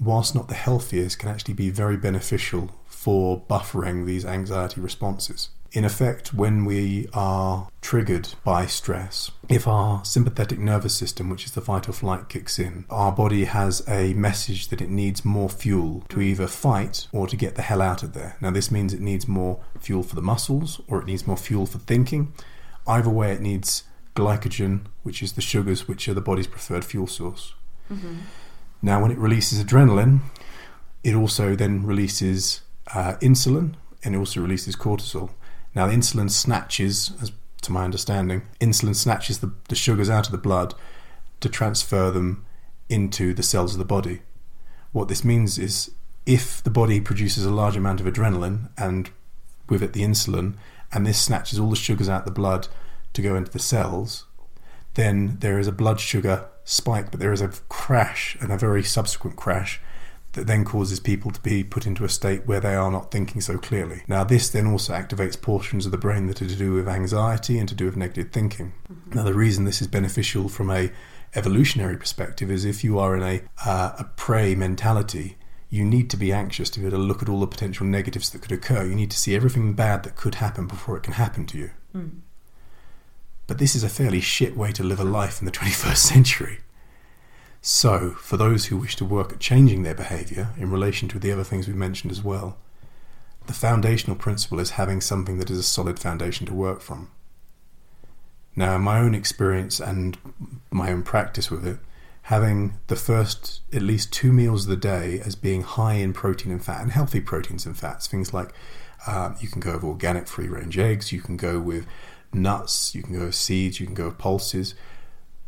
whilst 0.00 0.34
not 0.34 0.48
the 0.48 0.54
healthiest, 0.54 1.18
can 1.18 1.28
actually 1.28 1.54
be 1.54 1.70
very 1.70 1.96
beneficial 1.96 2.70
for 2.86 3.40
buffering 3.48 4.06
these 4.06 4.24
anxiety 4.24 4.80
responses. 4.80 5.50
In 5.72 5.84
effect, 5.84 6.32
when 6.32 6.64
we 6.64 7.08
are 7.12 7.68
triggered 7.82 8.30
by 8.42 8.64
stress, 8.64 9.30
if 9.50 9.68
our 9.68 10.02
sympathetic 10.02 10.58
nervous 10.58 10.94
system, 10.94 11.28
which 11.28 11.44
is 11.44 11.52
the 11.52 11.60
fight 11.60 11.88
or 11.88 11.92
flight, 11.92 12.30
kicks 12.30 12.58
in, 12.58 12.86
our 12.88 13.12
body 13.12 13.44
has 13.44 13.86
a 13.86 14.14
message 14.14 14.68
that 14.68 14.80
it 14.80 14.88
needs 14.88 15.26
more 15.26 15.50
fuel 15.50 16.04
to 16.08 16.22
either 16.22 16.46
fight 16.46 17.06
or 17.12 17.26
to 17.26 17.36
get 17.36 17.54
the 17.54 17.62
hell 17.62 17.82
out 17.82 18.02
of 18.02 18.14
there. 18.14 18.36
Now, 18.40 18.50
this 18.50 18.70
means 18.70 18.94
it 18.94 19.00
needs 19.00 19.28
more 19.28 19.60
fuel 19.78 20.02
for 20.02 20.14
the 20.14 20.22
muscles 20.22 20.80
or 20.88 21.00
it 21.02 21.06
needs 21.06 21.26
more 21.26 21.36
fuel 21.36 21.66
for 21.66 21.78
thinking. 21.78 22.32
Either 22.86 23.10
way, 23.10 23.32
it 23.32 23.42
needs 23.42 23.82
glycogen, 24.16 24.86
which 25.02 25.22
is 25.22 25.32
the 25.32 25.42
sugars 25.42 25.86
which 25.86 26.08
are 26.08 26.14
the 26.14 26.22
body's 26.22 26.46
preferred 26.46 26.84
fuel 26.84 27.06
source. 27.06 27.52
Mm-hmm. 27.92 28.16
Now, 28.80 29.02
when 29.02 29.10
it 29.10 29.18
releases 29.18 29.62
adrenaline, 29.62 30.20
it 31.04 31.14
also 31.14 31.54
then 31.54 31.84
releases 31.84 32.62
uh, 32.94 33.16
insulin 33.20 33.74
and 34.02 34.14
it 34.14 34.18
also 34.18 34.40
releases 34.40 34.76
cortisol. 34.76 35.30
Now, 35.78 35.88
insulin 35.88 36.28
snatches, 36.28 37.12
as 37.22 37.30
to 37.62 37.70
my 37.70 37.84
understanding, 37.84 38.42
insulin 38.60 38.96
snatches 38.96 39.38
the, 39.38 39.52
the 39.68 39.76
sugars 39.76 40.10
out 40.10 40.26
of 40.26 40.32
the 40.32 40.36
blood 40.36 40.74
to 41.38 41.48
transfer 41.48 42.10
them 42.10 42.44
into 42.88 43.32
the 43.32 43.44
cells 43.44 43.74
of 43.74 43.78
the 43.78 43.84
body. 43.84 44.22
What 44.90 45.06
this 45.06 45.24
means 45.24 45.56
is 45.56 45.92
if 46.26 46.60
the 46.64 46.70
body 46.70 47.00
produces 47.00 47.46
a 47.46 47.52
large 47.52 47.76
amount 47.76 48.00
of 48.00 48.06
adrenaline 48.06 48.70
and 48.76 49.10
with 49.68 49.80
it 49.80 49.92
the 49.92 50.02
insulin, 50.02 50.54
and 50.92 51.06
this 51.06 51.22
snatches 51.22 51.60
all 51.60 51.70
the 51.70 51.76
sugars 51.76 52.08
out 52.08 52.22
of 52.22 52.26
the 52.26 52.32
blood 52.32 52.66
to 53.12 53.22
go 53.22 53.36
into 53.36 53.52
the 53.52 53.60
cells, 53.60 54.24
then 54.94 55.36
there 55.38 55.60
is 55.60 55.68
a 55.68 55.72
blood 55.72 56.00
sugar 56.00 56.48
spike, 56.64 57.12
but 57.12 57.20
there 57.20 57.32
is 57.32 57.40
a 57.40 57.52
crash 57.68 58.36
and 58.40 58.50
a 58.50 58.58
very 58.58 58.82
subsequent 58.82 59.36
crash 59.36 59.80
that 60.32 60.46
then 60.46 60.64
causes 60.64 61.00
people 61.00 61.30
to 61.30 61.40
be 61.40 61.64
put 61.64 61.86
into 61.86 62.04
a 62.04 62.08
state 62.08 62.46
where 62.46 62.60
they 62.60 62.74
are 62.74 62.90
not 62.90 63.10
thinking 63.10 63.40
so 63.40 63.58
clearly. 63.58 64.02
Now, 64.06 64.24
this 64.24 64.50
then 64.50 64.66
also 64.66 64.92
activates 64.92 65.40
portions 65.40 65.86
of 65.86 65.92
the 65.92 65.98
brain 65.98 66.26
that 66.26 66.42
are 66.42 66.46
to 66.46 66.56
do 66.56 66.74
with 66.74 66.88
anxiety 66.88 67.58
and 67.58 67.68
to 67.68 67.74
do 67.74 67.86
with 67.86 67.96
negative 67.96 68.30
thinking. 68.30 68.72
Mm-hmm. 68.92 69.16
Now, 69.16 69.24
the 69.24 69.34
reason 69.34 69.64
this 69.64 69.80
is 69.80 69.88
beneficial 69.88 70.48
from 70.48 70.70
a 70.70 70.90
evolutionary 71.34 71.96
perspective 71.96 72.50
is 72.50 72.64
if 72.64 72.84
you 72.84 72.98
are 72.98 73.16
in 73.16 73.22
a 73.22 73.42
uh, 73.64 73.92
a 73.98 74.04
prey 74.04 74.54
mentality, 74.54 75.36
you 75.70 75.84
need 75.84 76.08
to 76.10 76.16
be 76.16 76.32
anxious 76.32 76.70
to 76.70 76.80
be 76.80 76.86
able 76.86 76.98
to 76.98 77.02
look 77.02 77.22
at 77.22 77.28
all 77.28 77.40
the 77.40 77.46
potential 77.46 77.86
negatives 77.86 78.30
that 78.30 78.42
could 78.42 78.52
occur. 78.52 78.84
You 78.84 78.94
need 78.94 79.10
to 79.10 79.18
see 79.18 79.34
everything 79.34 79.74
bad 79.74 80.02
that 80.04 80.16
could 80.16 80.36
happen 80.36 80.66
before 80.66 80.96
it 80.96 81.02
can 81.02 81.14
happen 81.14 81.46
to 81.46 81.58
you. 81.58 81.70
Mm. 81.94 82.20
But 83.46 83.58
this 83.58 83.74
is 83.74 83.82
a 83.82 83.88
fairly 83.88 84.20
shit 84.20 84.56
way 84.56 84.72
to 84.72 84.82
live 84.82 85.00
a 85.00 85.04
life 85.04 85.40
in 85.40 85.46
the 85.46 85.52
21st 85.52 85.96
century. 85.96 86.58
So, 87.60 88.10
for 88.12 88.36
those 88.36 88.66
who 88.66 88.76
wish 88.76 88.96
to 88.96 89.04
work 89.04 89.32
at 89.32 89.40
changing 89.40 89.82
their 89.82 89.94
behaviour 89.94 90.50
in 90.56 90.70
relation 90.70 91.08
to 91.08 91.18
the 91.18 91.32
other 91.32 91.44
things 91.44 91.66
we 91.66 91.74
mentioned 91.74 92.12
as 92.12 92.22
well, 92.22 92.56
the 93.46 93.52
foundational 93.52 94.16
principle 94.16 94.60
is 94.60 94.70
having 94.70 95.00
something 95.00 95.38
that 95.38 95.50
is 95.50 95.58
a 95.58 95.62
solid 95.62 95.98
foundation 95.98 96.46
to 96.46 96.54
work 96.54 96.80
from. 96.80 97.10
Now, 98.54 98.76
in 98.76 98.82
my 98.82 99.00
own 99.00 99.14
experience 99.14 99.80
and 99.80 100.18
my 100.70 100.92
own 100.92 101.02
practice 101.02 101.50
with 101.50 101.66
it, 101.66 101.78
having 102.22 102.74
the 102.88 102.96
first 102.96 103.62
at 103.72 103.82
least 103.82 104.12
two 104.12 104.32
meals 104.32 104.64
of 104.64 104.70
the 104.70 104.76
day 104.76 105.20
as 105.24 105.34
being 105.34 105.62
high 105.62 105.94
in 105.94 106.12
protein 106.12 106.52
and 106.52 106.64
fat 106.64 106.82
and 106.82 106.92
healthy 106.92 107.20
proteins 107.20 107.66
and 107.66 107.76
fats, 107.76 108.06
things 108.06 108.34
like 108.34 108.52
um, 109.06 109.36
you 109.40 109.48
can 109.48 109.60
go 109.60 109.74
with 109.74 109.84
organic 109.84 110.28
free 110.28 110.48
range 110.48 110.78
eggs, 110.78 111.10
you 111.12 111.20
can 111.20 111.36
go 111.36 111.58
with 111.58 111.86
nuts, 112.32 112.94
you 112.94 113.02
can 113.02 113.18
go 113.18 113.26
with 113.26 113.34
seeds, 113.34 113.80
you 113.80 113.86
can 113.86 113.94
go 113.94 114.06
with 114.06 114.18
pulses 114.18 114.74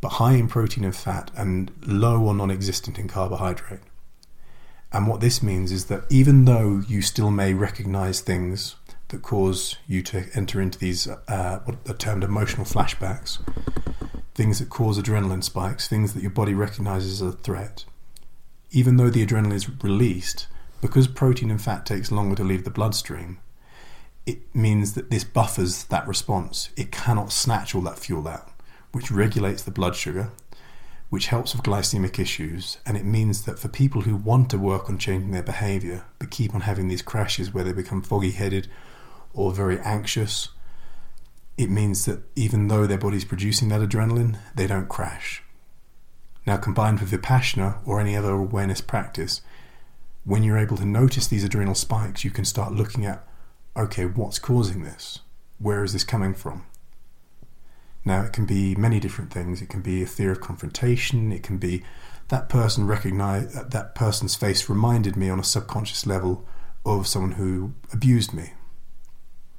but 0.01 0.11
high 0.11 0.35
in 0.35 0.49
protein 0.49 0.85
and 0.85 0.97
fat 0.97 1.31
and 1.37 1.71
low 1.87 2.23
or 2.23 2.35
non 2.35 2.51
existent 2.51 2.99
in 2.99 3.09
carbohydrate. 3.09 3.81
And 4.93 5.07
what 5.07 5.21
this 5.21 5.43
means 5.43 5.71
is 5.71 5.87
that 5.87 6.05
even 6.11 6.47
though 6.47 6.83
you 6.89 7.03
still 7.03 7.31
may 7.31 7.55
recognize 7.55 8.21
things 8.21 8.77
that 9.09 9.23
cause 9.23 9.77
you 9.87 10.03
to 10.03 10.27
enter 10.35 10.61
into 10.61 10.79
these, 10.79 11.07
uh, 11.07 11.61
what 11.65 11.77
are 11.89 11.95
termed 11.95 12.25
emotional 12.25 12.65
flashbacks, 12.65 13.39
things 14.35 14.59
that 14.59 14.71
cause 14.71 14.99
adrenaline 14.99 15.45
spikes, 15.45 15.87
things 15.87 16.15
that 16.15 16.23
your 16.23 16.31
body 16.31 16.55
recognizes 16.55 17.21
as 17.21 17.35
a 17.35 17.37
threat, 17.37 17.85
even 18.73 18.97
though 18.97 19.11
the 19.11 19.25
adrenaline 19.25 19.53
is 19.53 19.69
released, 19.83 20.47
because 20.81 21.07
protein 21.07 21.51
and 21.51 21.63
fat 21.63 21.85
takes 21.85 22.11
longer 22.11 22.35
to 22.37 22.45
leave 22.45 22.65
the 22.65 22.71
bloodstream, 22.71 23.39
it 24.27 24.39
means 24.55 24.95
that 24.95 25.11
this 25.11 25.25
buffers 25.25 25.85
that 25.85 26.07
response. 26.07 26.71
It 26.77 26.91
cannot 26.91 27.33
snatch 27.33 27.75
all 27.75 27.83
that 27.83 27.99
fuel 27.99 28.27
out 28.27 28.50
which 28.93 29.11
regulates 29.11 29.63
the 29.63 29.71
blood 29.71 29.97
sugar, 29.97 30.31
which 31.09 31.27
helps 31.27 31.55
with 31.55 31.65
glycemic 31.65 32.19
issues. 32.19 32.79
And 32.87 32.97
it 32.97 33.05
means 33.05 33.45
that 33.45 33.59
for 33.59 33.69
people 33.69 34.03
who 34.03 34.17
want 34.17 34.51
to 34.51 34.59
work 34.59 34.89
on 34.89 34.99
changing 34.99 35.33
their 35.33 35.43
behavior 35.43 36.05
but 36.19 36.31
keep 36.31 36.55
on 36.55 36.63
having 36.63 36.89
these 36.89 37.03
crashes 37.03 37.53
where 37.53 37.65
they 37.65 37.73
become 37.73 38.03
foggy 38.03 38.31
headed 38.31 38.69
or 39.33 39.53
very 39.53 39.79
anxious, 39.81 40.49
it 41.59 41.71
means 41.71 42.05
that 42.07 42.23
even 42.37 42.69
though 42.69 42.87
their 42.87 42.99
body's 42.99 43.25
producing 43.25 43.69
that 43.69 43.81
adrenaline, 43.81 44.39
they 44.55 44.67
don't 44.67 44.89
crash. 44.89 45.43
Now, 46.47 46.57
combined 46.57 47.01
with 47.01 47.11
Vipassana 47.11 47.87
or 47.87 48.01
any 48.01 48.17
other 48.17 48.33
awareness 48.33 48.81
practice, 48.81 49.43
when 50.25 50.43
you're 50.43 50.59
able 50.59 50.77
to 50.77 50.85
notice 50.85 51.27
these 51.27 51.45
adrenal 51.45 51.75
spikes, 51.75 52.25
you 52.25 52.31
can 52.31 52.45
start 52.45 52.73
looking 52.73 53.05
at 53.05 53.27
okay, 53.77 54.05
what's 54.05 54.39
causing 54.39 54.83
this? 54.83 55.21
Where 55.59 55.85
is 55.85 55.93
this 55.93 56.05
coming 56.05 56.35
from? 56.35 56.67
Now, 58.05 58.23
it 58.23 58.33
can 58.33 58.47
be 58.47 58.75
many 58.75 58.99
different 58.99 59.33
things. 59.33 59.61
It 59.61 59.69
can 59.69 59.83
be 59.83 60.03
a 60.03 60.07
fear 60.07 60.33
of 60.33 60.41
confrontation. 60.41 61.33
It 61.33 61.43
can 61.43 61.59
be 61.59 61.83
that 62.29 62.49
person 62.49 62.87
recognize 62.87 63.53
that 63.53 63.95
person's 63.95 64.37
face 64.37 64.69
reminded 64.69 65.17
me 65.17 65.29
on 65.29 65.41
a 65.41 65.45
subconscious 65.45 66.07
level 66.07 66.47
of 66.87 67.07
someone 67.07 67.33
who 67.33 67.75
abused 67.93 68.33
me, 68.33 68.53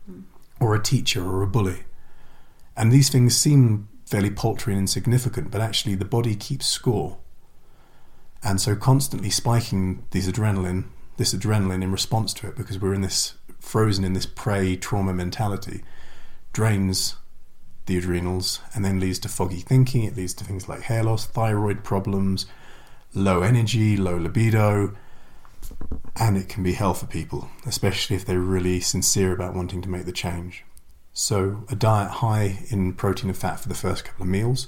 mm. 0.10 0.24
or 0.60 0.74
a 0.74 0.82
teacher, 0.82 1.24
or 1.24 1.44
a 1.44 1.48
bully. 1.48 1.84
And 2.76 2.92
these 2.92 3.10
things 3.10 3.36
seem 3.36 3.90
fairly 4.06 4.32
paltry 4.32 4.74
and 4.74 4.80
insignificant, 4.80 5.52
but 5.52 5.62
actually 5.62 5.96
the 5.96 6.06
body 6.06 6.36
keeps 6.36 6.66
score. 6.66 7.18
And 8.42 8.60
so 8.60 8.76
constantly 8.76 9.30
spiking 9.30 10.06
these 10.12 10.28
adrenaline, 10.28 10.86
this 11.18 11.34
adrenaline 11.34 11.84
in 11.84 11.92
response 11.92 12.34
to 12.36 12.48
it, 12.48 12.56
because 12.56 12.80
we're 12.80 12.94
in 12.94 13.02
this 13.02 13.36
frozen 13.60 14.04
in 14.04 14.14
this 14.14 14.26
prey 14.26 14.76
trauma 14.76 15.14
mentality, 15.14 15.84
drains 16.52 17.16
the 17.86 17.98
adrenals 17.98 18.60
and 18.74 18.86
then 18.86 19.00
leads 19.00 19.20
to 19.20 19.30
foggy 19.30 19.60
thinking. 19.60 20.04
It 20.04 20.16
leads 20.16 20.34
to 20.36 20.44
things 20.44 20.70
like 20.70 20.84
hair 20.84 21.04
loss, 21.04 21.26
thyroid 21.26 21.84
problems, 21.84 22.46
low 23.14 23.42
energy, 23.42 23.98
low 23.98 24.18
libido, 24.18 24.96
and 26.16 26.38
it 26.38 26.50
can 26.50 26.64
be 26.64 26.74
hell 26.74 26.94
for 26.94 27.06
people, 27.06 27.50
especially 27.66 28.16
if 28.16 28.26
they're 28.26 28.40
really 28.40 28.80
sincere 28.80 29.34
about 29.34 29.56
wanting 29.56 29.82
to 29.82 29.90
make 29.90 30.06
the 30.06 30.12
change. 30.12 30.64
So, 31.14 31.66
a 31.70 31.76
diet 31.76 32.12
high 32.12 32.66
in 32.70 32.94
protein 32.94 33.30
and 33.30 33.38
fat 33.38 33.60
for 33.60 33.68
the 33.68 33.76
first 33.76 34.06
couple 34.06 34.24
of 34.24 34.30
meals. 34.30 34.68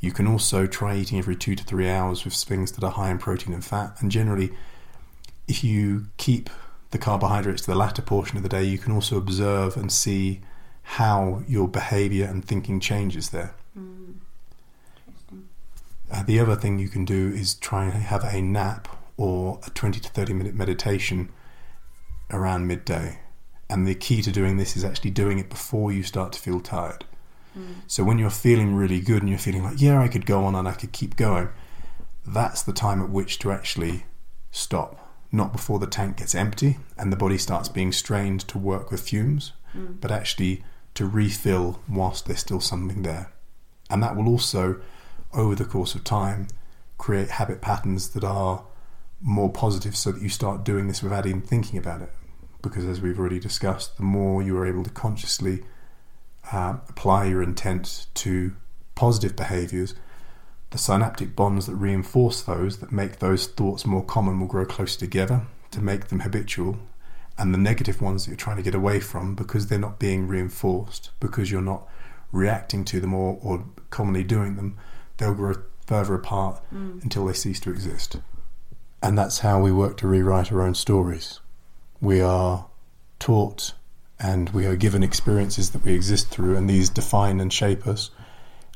You 0.00 0.12
can 0.12 0.26
also 0.26 0.66
try 0.66 0.96
eating 0.96 1.18
every 1.18 1.36
two 1.36 1.54
to 1.54 1.64
three 1.64 1.88
hours 1.88 2.24
with 2.24 2.34
things 2.34 2.72
that 2.72 2.84
are 2.84 2.90
high 2.90 3.10
in 3.10 3.18
protein 3.18 3.52
and 3.52 3.64
fat. 3.64 3.96
And 4.00 4.10
generally, 4.10 4.52
if 5.46 5.62
you 5.62 6.06
keep 6.16 6.50
the 6.90 6.98
carbohydrates 6.98 7.62
to 7.62 7.70
the 7.70 7.76
latter 7.76 8.02
portion 8.02 8.36
of 8.36 8.42
the 8.42 8.48
day, 8.48 8.64
you 8.64 8.78
can 8.78 8.92
also 8.92 9.16
observe 9.16 9.76
and 9.76 9.90
see 9.90 10.40
how 10.84 11.42
your 11.48 11.66
behavior 11.66 12.26
and 12.26 12.44
thinking 12.44 12.78
changes 12.78 13.30
there. 13.30 13.54
Mm. 13.76 14.14
Uh, 16.12 16.22
the 16.22 16.38
other 16.38 16.54
thing 16.54 16.78
you 16.78 16.88
can 16.88 17.04
do 17.04 17.32
is 17.34 17.54
try 17.54 17.84
and 17.84 17.94
have 17.94 18.22
a 18.22 18.40
nap 18.40 18.86
or 19.16 19.58
a 19.66 19.70
20 19.70 19.98
to 20.00 20.08
30 20.10 20.32
minute 20.34 20.54
meditation 20.54 21.30
around 22.30 22.66
midday. 22.66 23.18
And 23.68 23.86
the 23.86 23.94
key 23.94 24.22
to 24.22 24.30
doing 24.30 24.58
this 24.58 24.76
is 24.76 24.84
actually 24.84 25.10
doing 25.10 25.38
it 25.38 25.48
before 25.48 25.90
you 25.90 26.02
start 26.02 26.32
to 26.34 26.40
feel 26.40 26.60
tired. 26.60 27.04
Mm. 27.58 27.76
So 27.86 28.04
when 28.04 28.18
you're 28.18 28.30
feeling 28.30 28.74
really 28.74 29.00
good 29.00 29.22
and 29.22 29.28
you're 29.28 29.38
feeling 29.38 29.64
like, 29.64 29.80
yeah, 29.80 30.00
I 30.00 30.08
could 30.08 30.26
go 30.26 30.44
on 30.44 30.54
and 30.54 30.68
I 30.68 30.72
could 30.72 30.92
keep 30.92 31.16
going, 31.16 31.48
that's 32.26 32.62
the 32.62 32.72
time 32.72 33.02
at 33.02 33.10
which 33.10 33.38
to 33.40 33.50
actually 33.50 34.04
stop. 34.50 35.00
Not 35.32 35.52
before 35.52 35.78
the 35.78 35.86
tank 35.86 36.18
gets 36.18 36.34
empty 36.34 36.78
and 36.98 37.10
the 37.10 37.16
body 37.16 37.38
starts 37.38 37.68
being 37.68 37.90
strained 37.90 38.40
to 38.48 38.58
work 38.58 38.90
with 38.90 39.00
fumes, 39.00 39.52
mm. 39.74 40.00
but 40.00 40.12
actually 40.12 40.62
to 40.94 41.06
refill 41.06 41.80
whilst 41.88 42.26
there's 42.26 42.40
still 42.40 42.60
something 42.60 43.02
there. 43.02 43.32
And 43.90 44.02
that 44.02 44.16
will 44.16 44.28
also, 44.28 44.80
over 45.32 45.54
the 45.54 45.64
course 45.64 45.94
of 45.94 46.04
time, 46.04 46.48
create 46.98 47.30
habit 47.30 47.60
patterns 47.60 48.10
that 48.10 48.24
are 48.24 48.64
more 49.20 49.50
positive 49.50 49.96
so 49.96 50.12
that 50.12 50.22
you 50.22 50.28
start 50.28 50.64
doing 50.64 50.86
this 50.86 51.02
without 51.02 51.26
even 51.26 51.42
thinking 51.42 51.78
about 51.78 52.02
it. 52.02 52.12
Because 52.62 52.84
as 52.84 53.00
we've 53.00 53.18
already 53.18 53.40
discussed, 53.40 53.96
the 53.96 54.02
more 54.02 54.42
you 54.42 54.56
are 54.56 54.66
able 54.66 54.84
to 54.84 54.90
consciously 54.90 55.64
uh, 56.52 56.76
apply 56.88 57.26
your 57.26 57.42
intent 57.42 58.06
to 58.14 58.54
positive 58.94 59.36
behaviors, 59.36 59.94
the 60.70 60.78
synaptic 60.78 61.36
bonds 61.36 61.66
that 61.66 61.74
reinforce 61.74 62.42
those, 62.42 62.78
that 62.78 62.92
make 62.92 63.18
those 63.18 63.46
thoughts 63.46 63.86
more 63.86 64.04
common, 64.04 64.40
will 64.40 64.46
grow 64.46 64.64
closer 64.64 64.98
together 64.98 65.42
to 65.70 65.80
make 65.80 66.08
them 66.08 66.20
habitual. 66.20 66.78
And 67.36 67.52
the 67.52 67.58
negative 67.58 68.00
ones 68.00 68.24
that 68.24 68.30
you're 68.30 68.36
trying 68.36 68.58
to 68.58 68.62
get 68.62 68.74
away 68.74 69.00
from, 69.00 69.34
because 69.34 69.66
they're 69.66 69.78
not 69.78 69.98
being 69.98 70.28
reinforced, 70.28 71.10
because 71.18 71.50
you're 71.50 71.60
not 71.62 71.88
reacting 72.30 72.84
to 72.86 73.00
them 73.00 73.12
or, 73.12 73.38
or 73.42 73.64
commonly 73.90 74.22
doing 74.22 74.56
them, 74.56 74.76
they'll 75.16 75.34
grow 75.34 75.54
further 75.86 76.14
apart 76.14 76.62
mm. 76.72 77.02
until 77.02 77.26
they 77.26 77.32
cease 77.32 77.60
to 77.60 77.70
exist. 77.70 78.16
And 79.02 79.18
that's 79.18 79.40
how 79.40 79.60
we 79.60 79.72
work 79.72 79.96
to 79.98 80.06
rewrite 80.06 80.52
our 80.52 80.62
own 80.62 80.74
stories. 80.74 81.40
We 82.00 82.20
are 82.20 82.66
taught 83.18 83.74
and 84.18 84.50
we 84.50 84.66
are 84.66 84.76
given 84.76 85.02
experiences 85.02 85.70
that 85.70 85.84
we 85.84 85.92
exist 85.92 86.28
through, 86.28 86.56
and 86.56 86.70
these 86.70 86.88
define 86.88 87.40
and 87.40 87.52
shape 87.52 87.86
us, 87.86 88.10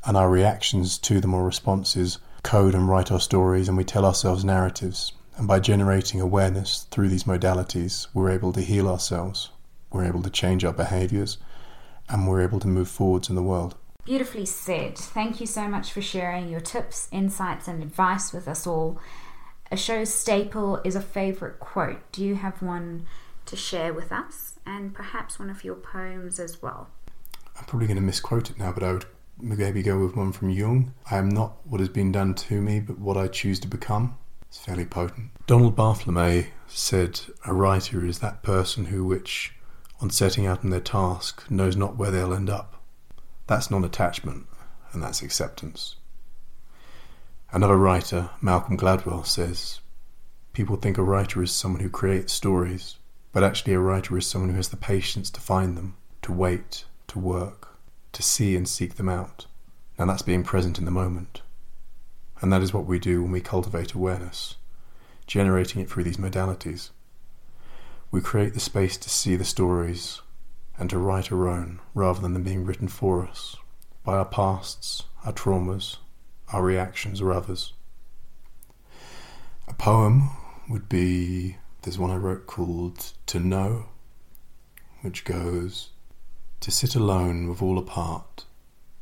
and 0.05 0.16
our 0.16 0.29
reactions 0.29 0.99
to 0.99 1.21
them 1.21 1.33
or 1.33 1.44
responses 1.44 2.18
code 2.42 2.75
and 2.75 2.88
write 2.88 3.11
our 3.11 3.21
stories, 3.21 3.68
and 3.68 3.77
we 3.77 3.85
tell 3.85 4.05
ourselves 4.05 4.44
narratives. 4.44 5.12
And 5.38 5.46
by 5.46 5.61
generating 5.61 6.20
awareness 6.20 6.88
through 6.90 7.09
these 7.11 7.24
modalities, 7.24 8.09
we're 8.12 8.31
able 8.31 8.53
to 8.53 8.61
heal 8.61 8.88
ourselves, 8.88 9.51
we're 9.92 10.05
able 10.05 10.22
to 10.22 10.31
change 10.31 10.64
our 10.64 10.72
behaviors, 10.72 11.38
and 12.09 12.27
we're 12.27 12.42
able 12.42 12.59
to 12.59 12.66
move 12.66 12.88
forwards 12.88 13.29
in 13.29 13.37
the 13.37 13.42
world. 13.42 13.77
Beautifully 14.05 14.46
said. 14.46 14.98
Thank 14.98 15.40
you 15.40 15.46
so 15.46 15.68
much 15.68 15.92
for 15.92 16.03
sharing 16.03 16.48
your 16.48 16.61
tips, 16.61 17.09
insights, 17.12 17.68
and 17.68 17.85
advice 17.85 18.33
with 18.33 18.48
us 18.48 18.66
all. 18.66 18.98
A 19.70 19.77
show 19.77 20.03
staple 20.03 20.81
is 20.83 20.96
a 20.96 21.01
favourite 21.01 21.61
quote. 21.61 22.01
Do 22.11 22.24
you 22.24 22.35
have 22.35 22.61
one 22.61 23.07
to 23.46 23.55
share 23.55 23.94
with 23.94 24.11
us? 24.11 24.59
And 24.66 24.92
perhaps 24.92 25.38
one 25.38 25.51
of 25.51 25.62
your 25.62 25.77
poems 25.77 26.40
as 26.40 26.61
well. 26.61 26.88
I'm 27.57 27.64
probably 27.64 27.87
going 27.87 27.98
to 27.98 28.03
misquote 28.03 28.51
it 28.51 28.59
now, 28.59 28.72
but 28.72 28.83
I 28.83 28.92
would 28.92 29.05
maybe 29.40 29.83
go 29.83 30.01
with 30.01 30.16
one 30.16 30.33
from 30.33 30.51
Jung. 30.51 30.94
I 31.11 31.18
am 31.18 31.29
not 31.29 31.64
what 31.64 31.79
has 31.81 31.90
been 31.90 32.11
done 32.11 32.35
to 32.35 32.61
me, 32.61 32.81
but 32.81 32.98
what 32.98 33.16
I 33.16 33.29
choose 33.29 33.61
to 33.61 33.68
become. 33.68 34.16
It's 34.48 34.58
fairly 34.58 34.87
potent. 34.87 35.30
Donald 35.46 35.76
Barthelme 35.76 36.48
said, 36.66 37.20
A 37.44 37.52
writer 37.52 38.04
is 38.04 38.18
that 38.18 38.42
person 38.42 38.87
who, 38.87 39.04
which, 39.04 39.54
on 40.00 40.11
setting 40.11 40.46
out 40.46 40.64
on 40.64 40.70
their 40.70 40.80
task, 40.80 41.48
knows 41.50 41.76
not 41.76 41.96
where 41.96 42.11
they'll 42.11 42.34
end 42.34 42.50
up. 42.50 42.82
That's 43.46 43.70
non 43.70 43.84
attachment, 43.84 44.46
and 44.92 45.02
that's 45.02 45.22
acceptance. 45.22 45.96
Another 47.50 47.76
writer, 47.76 48.30
Malcolm 48.42 48.76
Gladwell, 48.76 49.26
says 49.26 49.80
people 50.52 50.76
think 50.76 50.98
a 50.98 51.02
writer 51.02 51.42
is 51.42 51.52
someone 51.52 51.82
who 51.82 51.88
creates 51.88 52.32
stories, 52.32 52.96
but 53.32 53.44
actually 53.44 53.72
a 53.72 53.78
writer 53.78 54.18
is 54.18 54.26
someone 54.26 54.50
who 54.50 54.56
has 54.56 54.68
the 54.68 54.76
patience 54.76 55.30
to 55.30 55.40
find 55.40 55.76
them, 55.76 55.96
to 56.22 56.32
wait, 56.32 56.84
to 57.08 57.18
work, 57.18 57.78
to 58.12 58.22
see 58.22 58.56
and 58.56 58.68
seek 58.68 58.96
them 58.96 59.08
out. 59.08 59.46
And 59.96 60.11
that's 60.11 60.22
being 60.22 60.42
present 60.42 60.78
in 60.78 60.84
the 60.84 60.90
moment. 60.90 61.42
And 62.40 62.53
that 62.53 62.62
is 62.62 62.72
what 62.72 62.87
we 62.87 62.98
do 62.98 63.22
when 63.22 63.33
we 63.33 63.40
cultivate 63.40 63.92
awareness, 63.92 64.57
generating 65.27 65.83
it 65.83 65.90
through 65.90 66.05
these 66.05 66.16
modalities. 66.16 66.90
We 68.11 68.20
create 68.20 68.55
the 68.55 68.61
space 68.61 68.96
to 68.96 69.11
see 69.11 69.37
the 69.37 69.44
stories 69.44 70.22
and 70.79 70.88
to 70.90 70.98
write 70.98 71.33
our 71.33 71.48
own 71.48 71.81
rather 71.94 72.20
than 72.20 72.33
them 72.33 72.44
being 72.44 72.64
written 72.64 72.88
for 72.88 73.27
us 73.27 73.57
by 74.05 74.16
our 74.16 74.24
pasts, 74.24 75.05
our 75.24 75.33
traumas, 75.33 75.96
our 76.53 76.62
reactions 76.62 77.20
or 77.20 77.33
others. 77.33 77.72
A 79.66 79.74
poem 79.74 80.31
would 80.68 80.88
be 80.88 81.57
there's 81.83 81.98
one 81.98 82.11
I 82.11 82.16
wrote 82.16 82.46
called 82.46 83.12
To 83.27 83.38
Know, 83.38 83.87
which 85.03 85.24
goes 85.24 85.90
To 86.61 86.70
sit 86.70 86.94
alone 86.94 87.48
with 87.48 87.61
all 87.61 87.79
apart, 87.79 88.46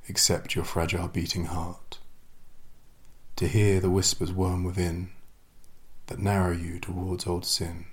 except 0.08 0.54
your 0.54 0.64
fragile 0.64 1.08
beating 1.08 1.44
heart, 1.44 1.85
to 3.36 3.46
hear 3.46 3.80
the 3.80 3.90
whispers 3.90 4.32
worm 4.32 4.64
within 4.64 5.10
that 6.06 6.18
narrow 6.18 6.52
you 6.52 6.78
towards 6.78 7.26
old 7.26 7.44
sin. 7.44 7.86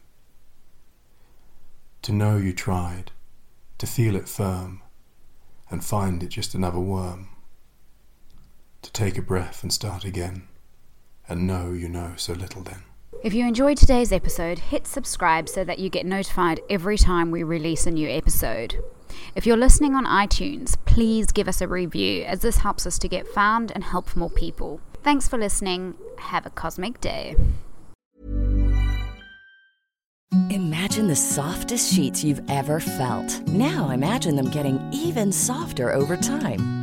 To 2.03 2.12
know 2.12 2.38
you 2.38 2.53
tried, 2.53 3.12
to 3.77 3.88
feel 3.88 4.15
it 4.15 4.27
firm, 4.27 4.82
and 5.69 5.84
find 5.84 6.21
it 6.23 6.29
just 6.29 6.53
another 6.53 6.79
worm 6.79 7.29
to 8.84 8.91
take 8.91 9.17
a 9.17 9.21
breath 9.21 9.63
and 9.63 9.73
start 9.73 10.03
again, 10.03 10.47
and 11.27 11.47
know 11.47 11.71
you 11.71 11.89
know 11.89 12.13
so 12.17 12.34
little 12.34 12.62
then. 12.62 12.84
If 13.23 13.34
you 13.34 13.47
enjoyed 13.47 13.77
today's 13.77 14.12
episode, 14.12 14.60
hit 14.60 14.86
subscribe 14.86 15.47
so 15.47 15.63
that 15.63 15.79
you 15.79 15.89
get 15.89 16.06
notified 16.06 16.60
every 16.69 16.97
time 16.97 17.32
we 17.32 17.41
release 17.41 17.88
a 17.88 17.91
new 17.91 18.10
episode. 18.10 18.84
If 19.34 19.45
you're 19.45 19.56
listening 19.56 19.95
on 19.95 20.06
iTunes, 20.06 20.75
please 20.86 21.32
give 21.32 21.47
us 21.47 21.62
a 21.62 21.67
review 21.67 22.23
as 22.25 22.41
this 22.41 22.58
helps 22.58 22.86
us 22.86 22.99
to 22.99 23.08
get 23.08 23.27
found 23.27 23.71
and 23.71 23.86
help 23.86 24.15
more 24.15 24.29
people. 24.29 24.82
Thanks 25.03 25.27
for 25.27 25.37
listening. 25.37 25.95
Have 26.17 26.45
a 26.45 26.49
cosmic 26.49 27.01
day. 27.01 27.35
Imagine 30.49 31.07
the 31.07 31.15
softest 31.15 31.93
sheets 31.93 32.23
you've 32.23 32.41
ever 32.49 32.79
felt. 32.79 33.41
Now 33.47 33.89
imagine 33.89 34.35
them 34.35 34.49
getting 34.49 34.79
even 34.93 35.31
softer 35.31 35.91
over 35.91 36.15
time. 36.15 36.82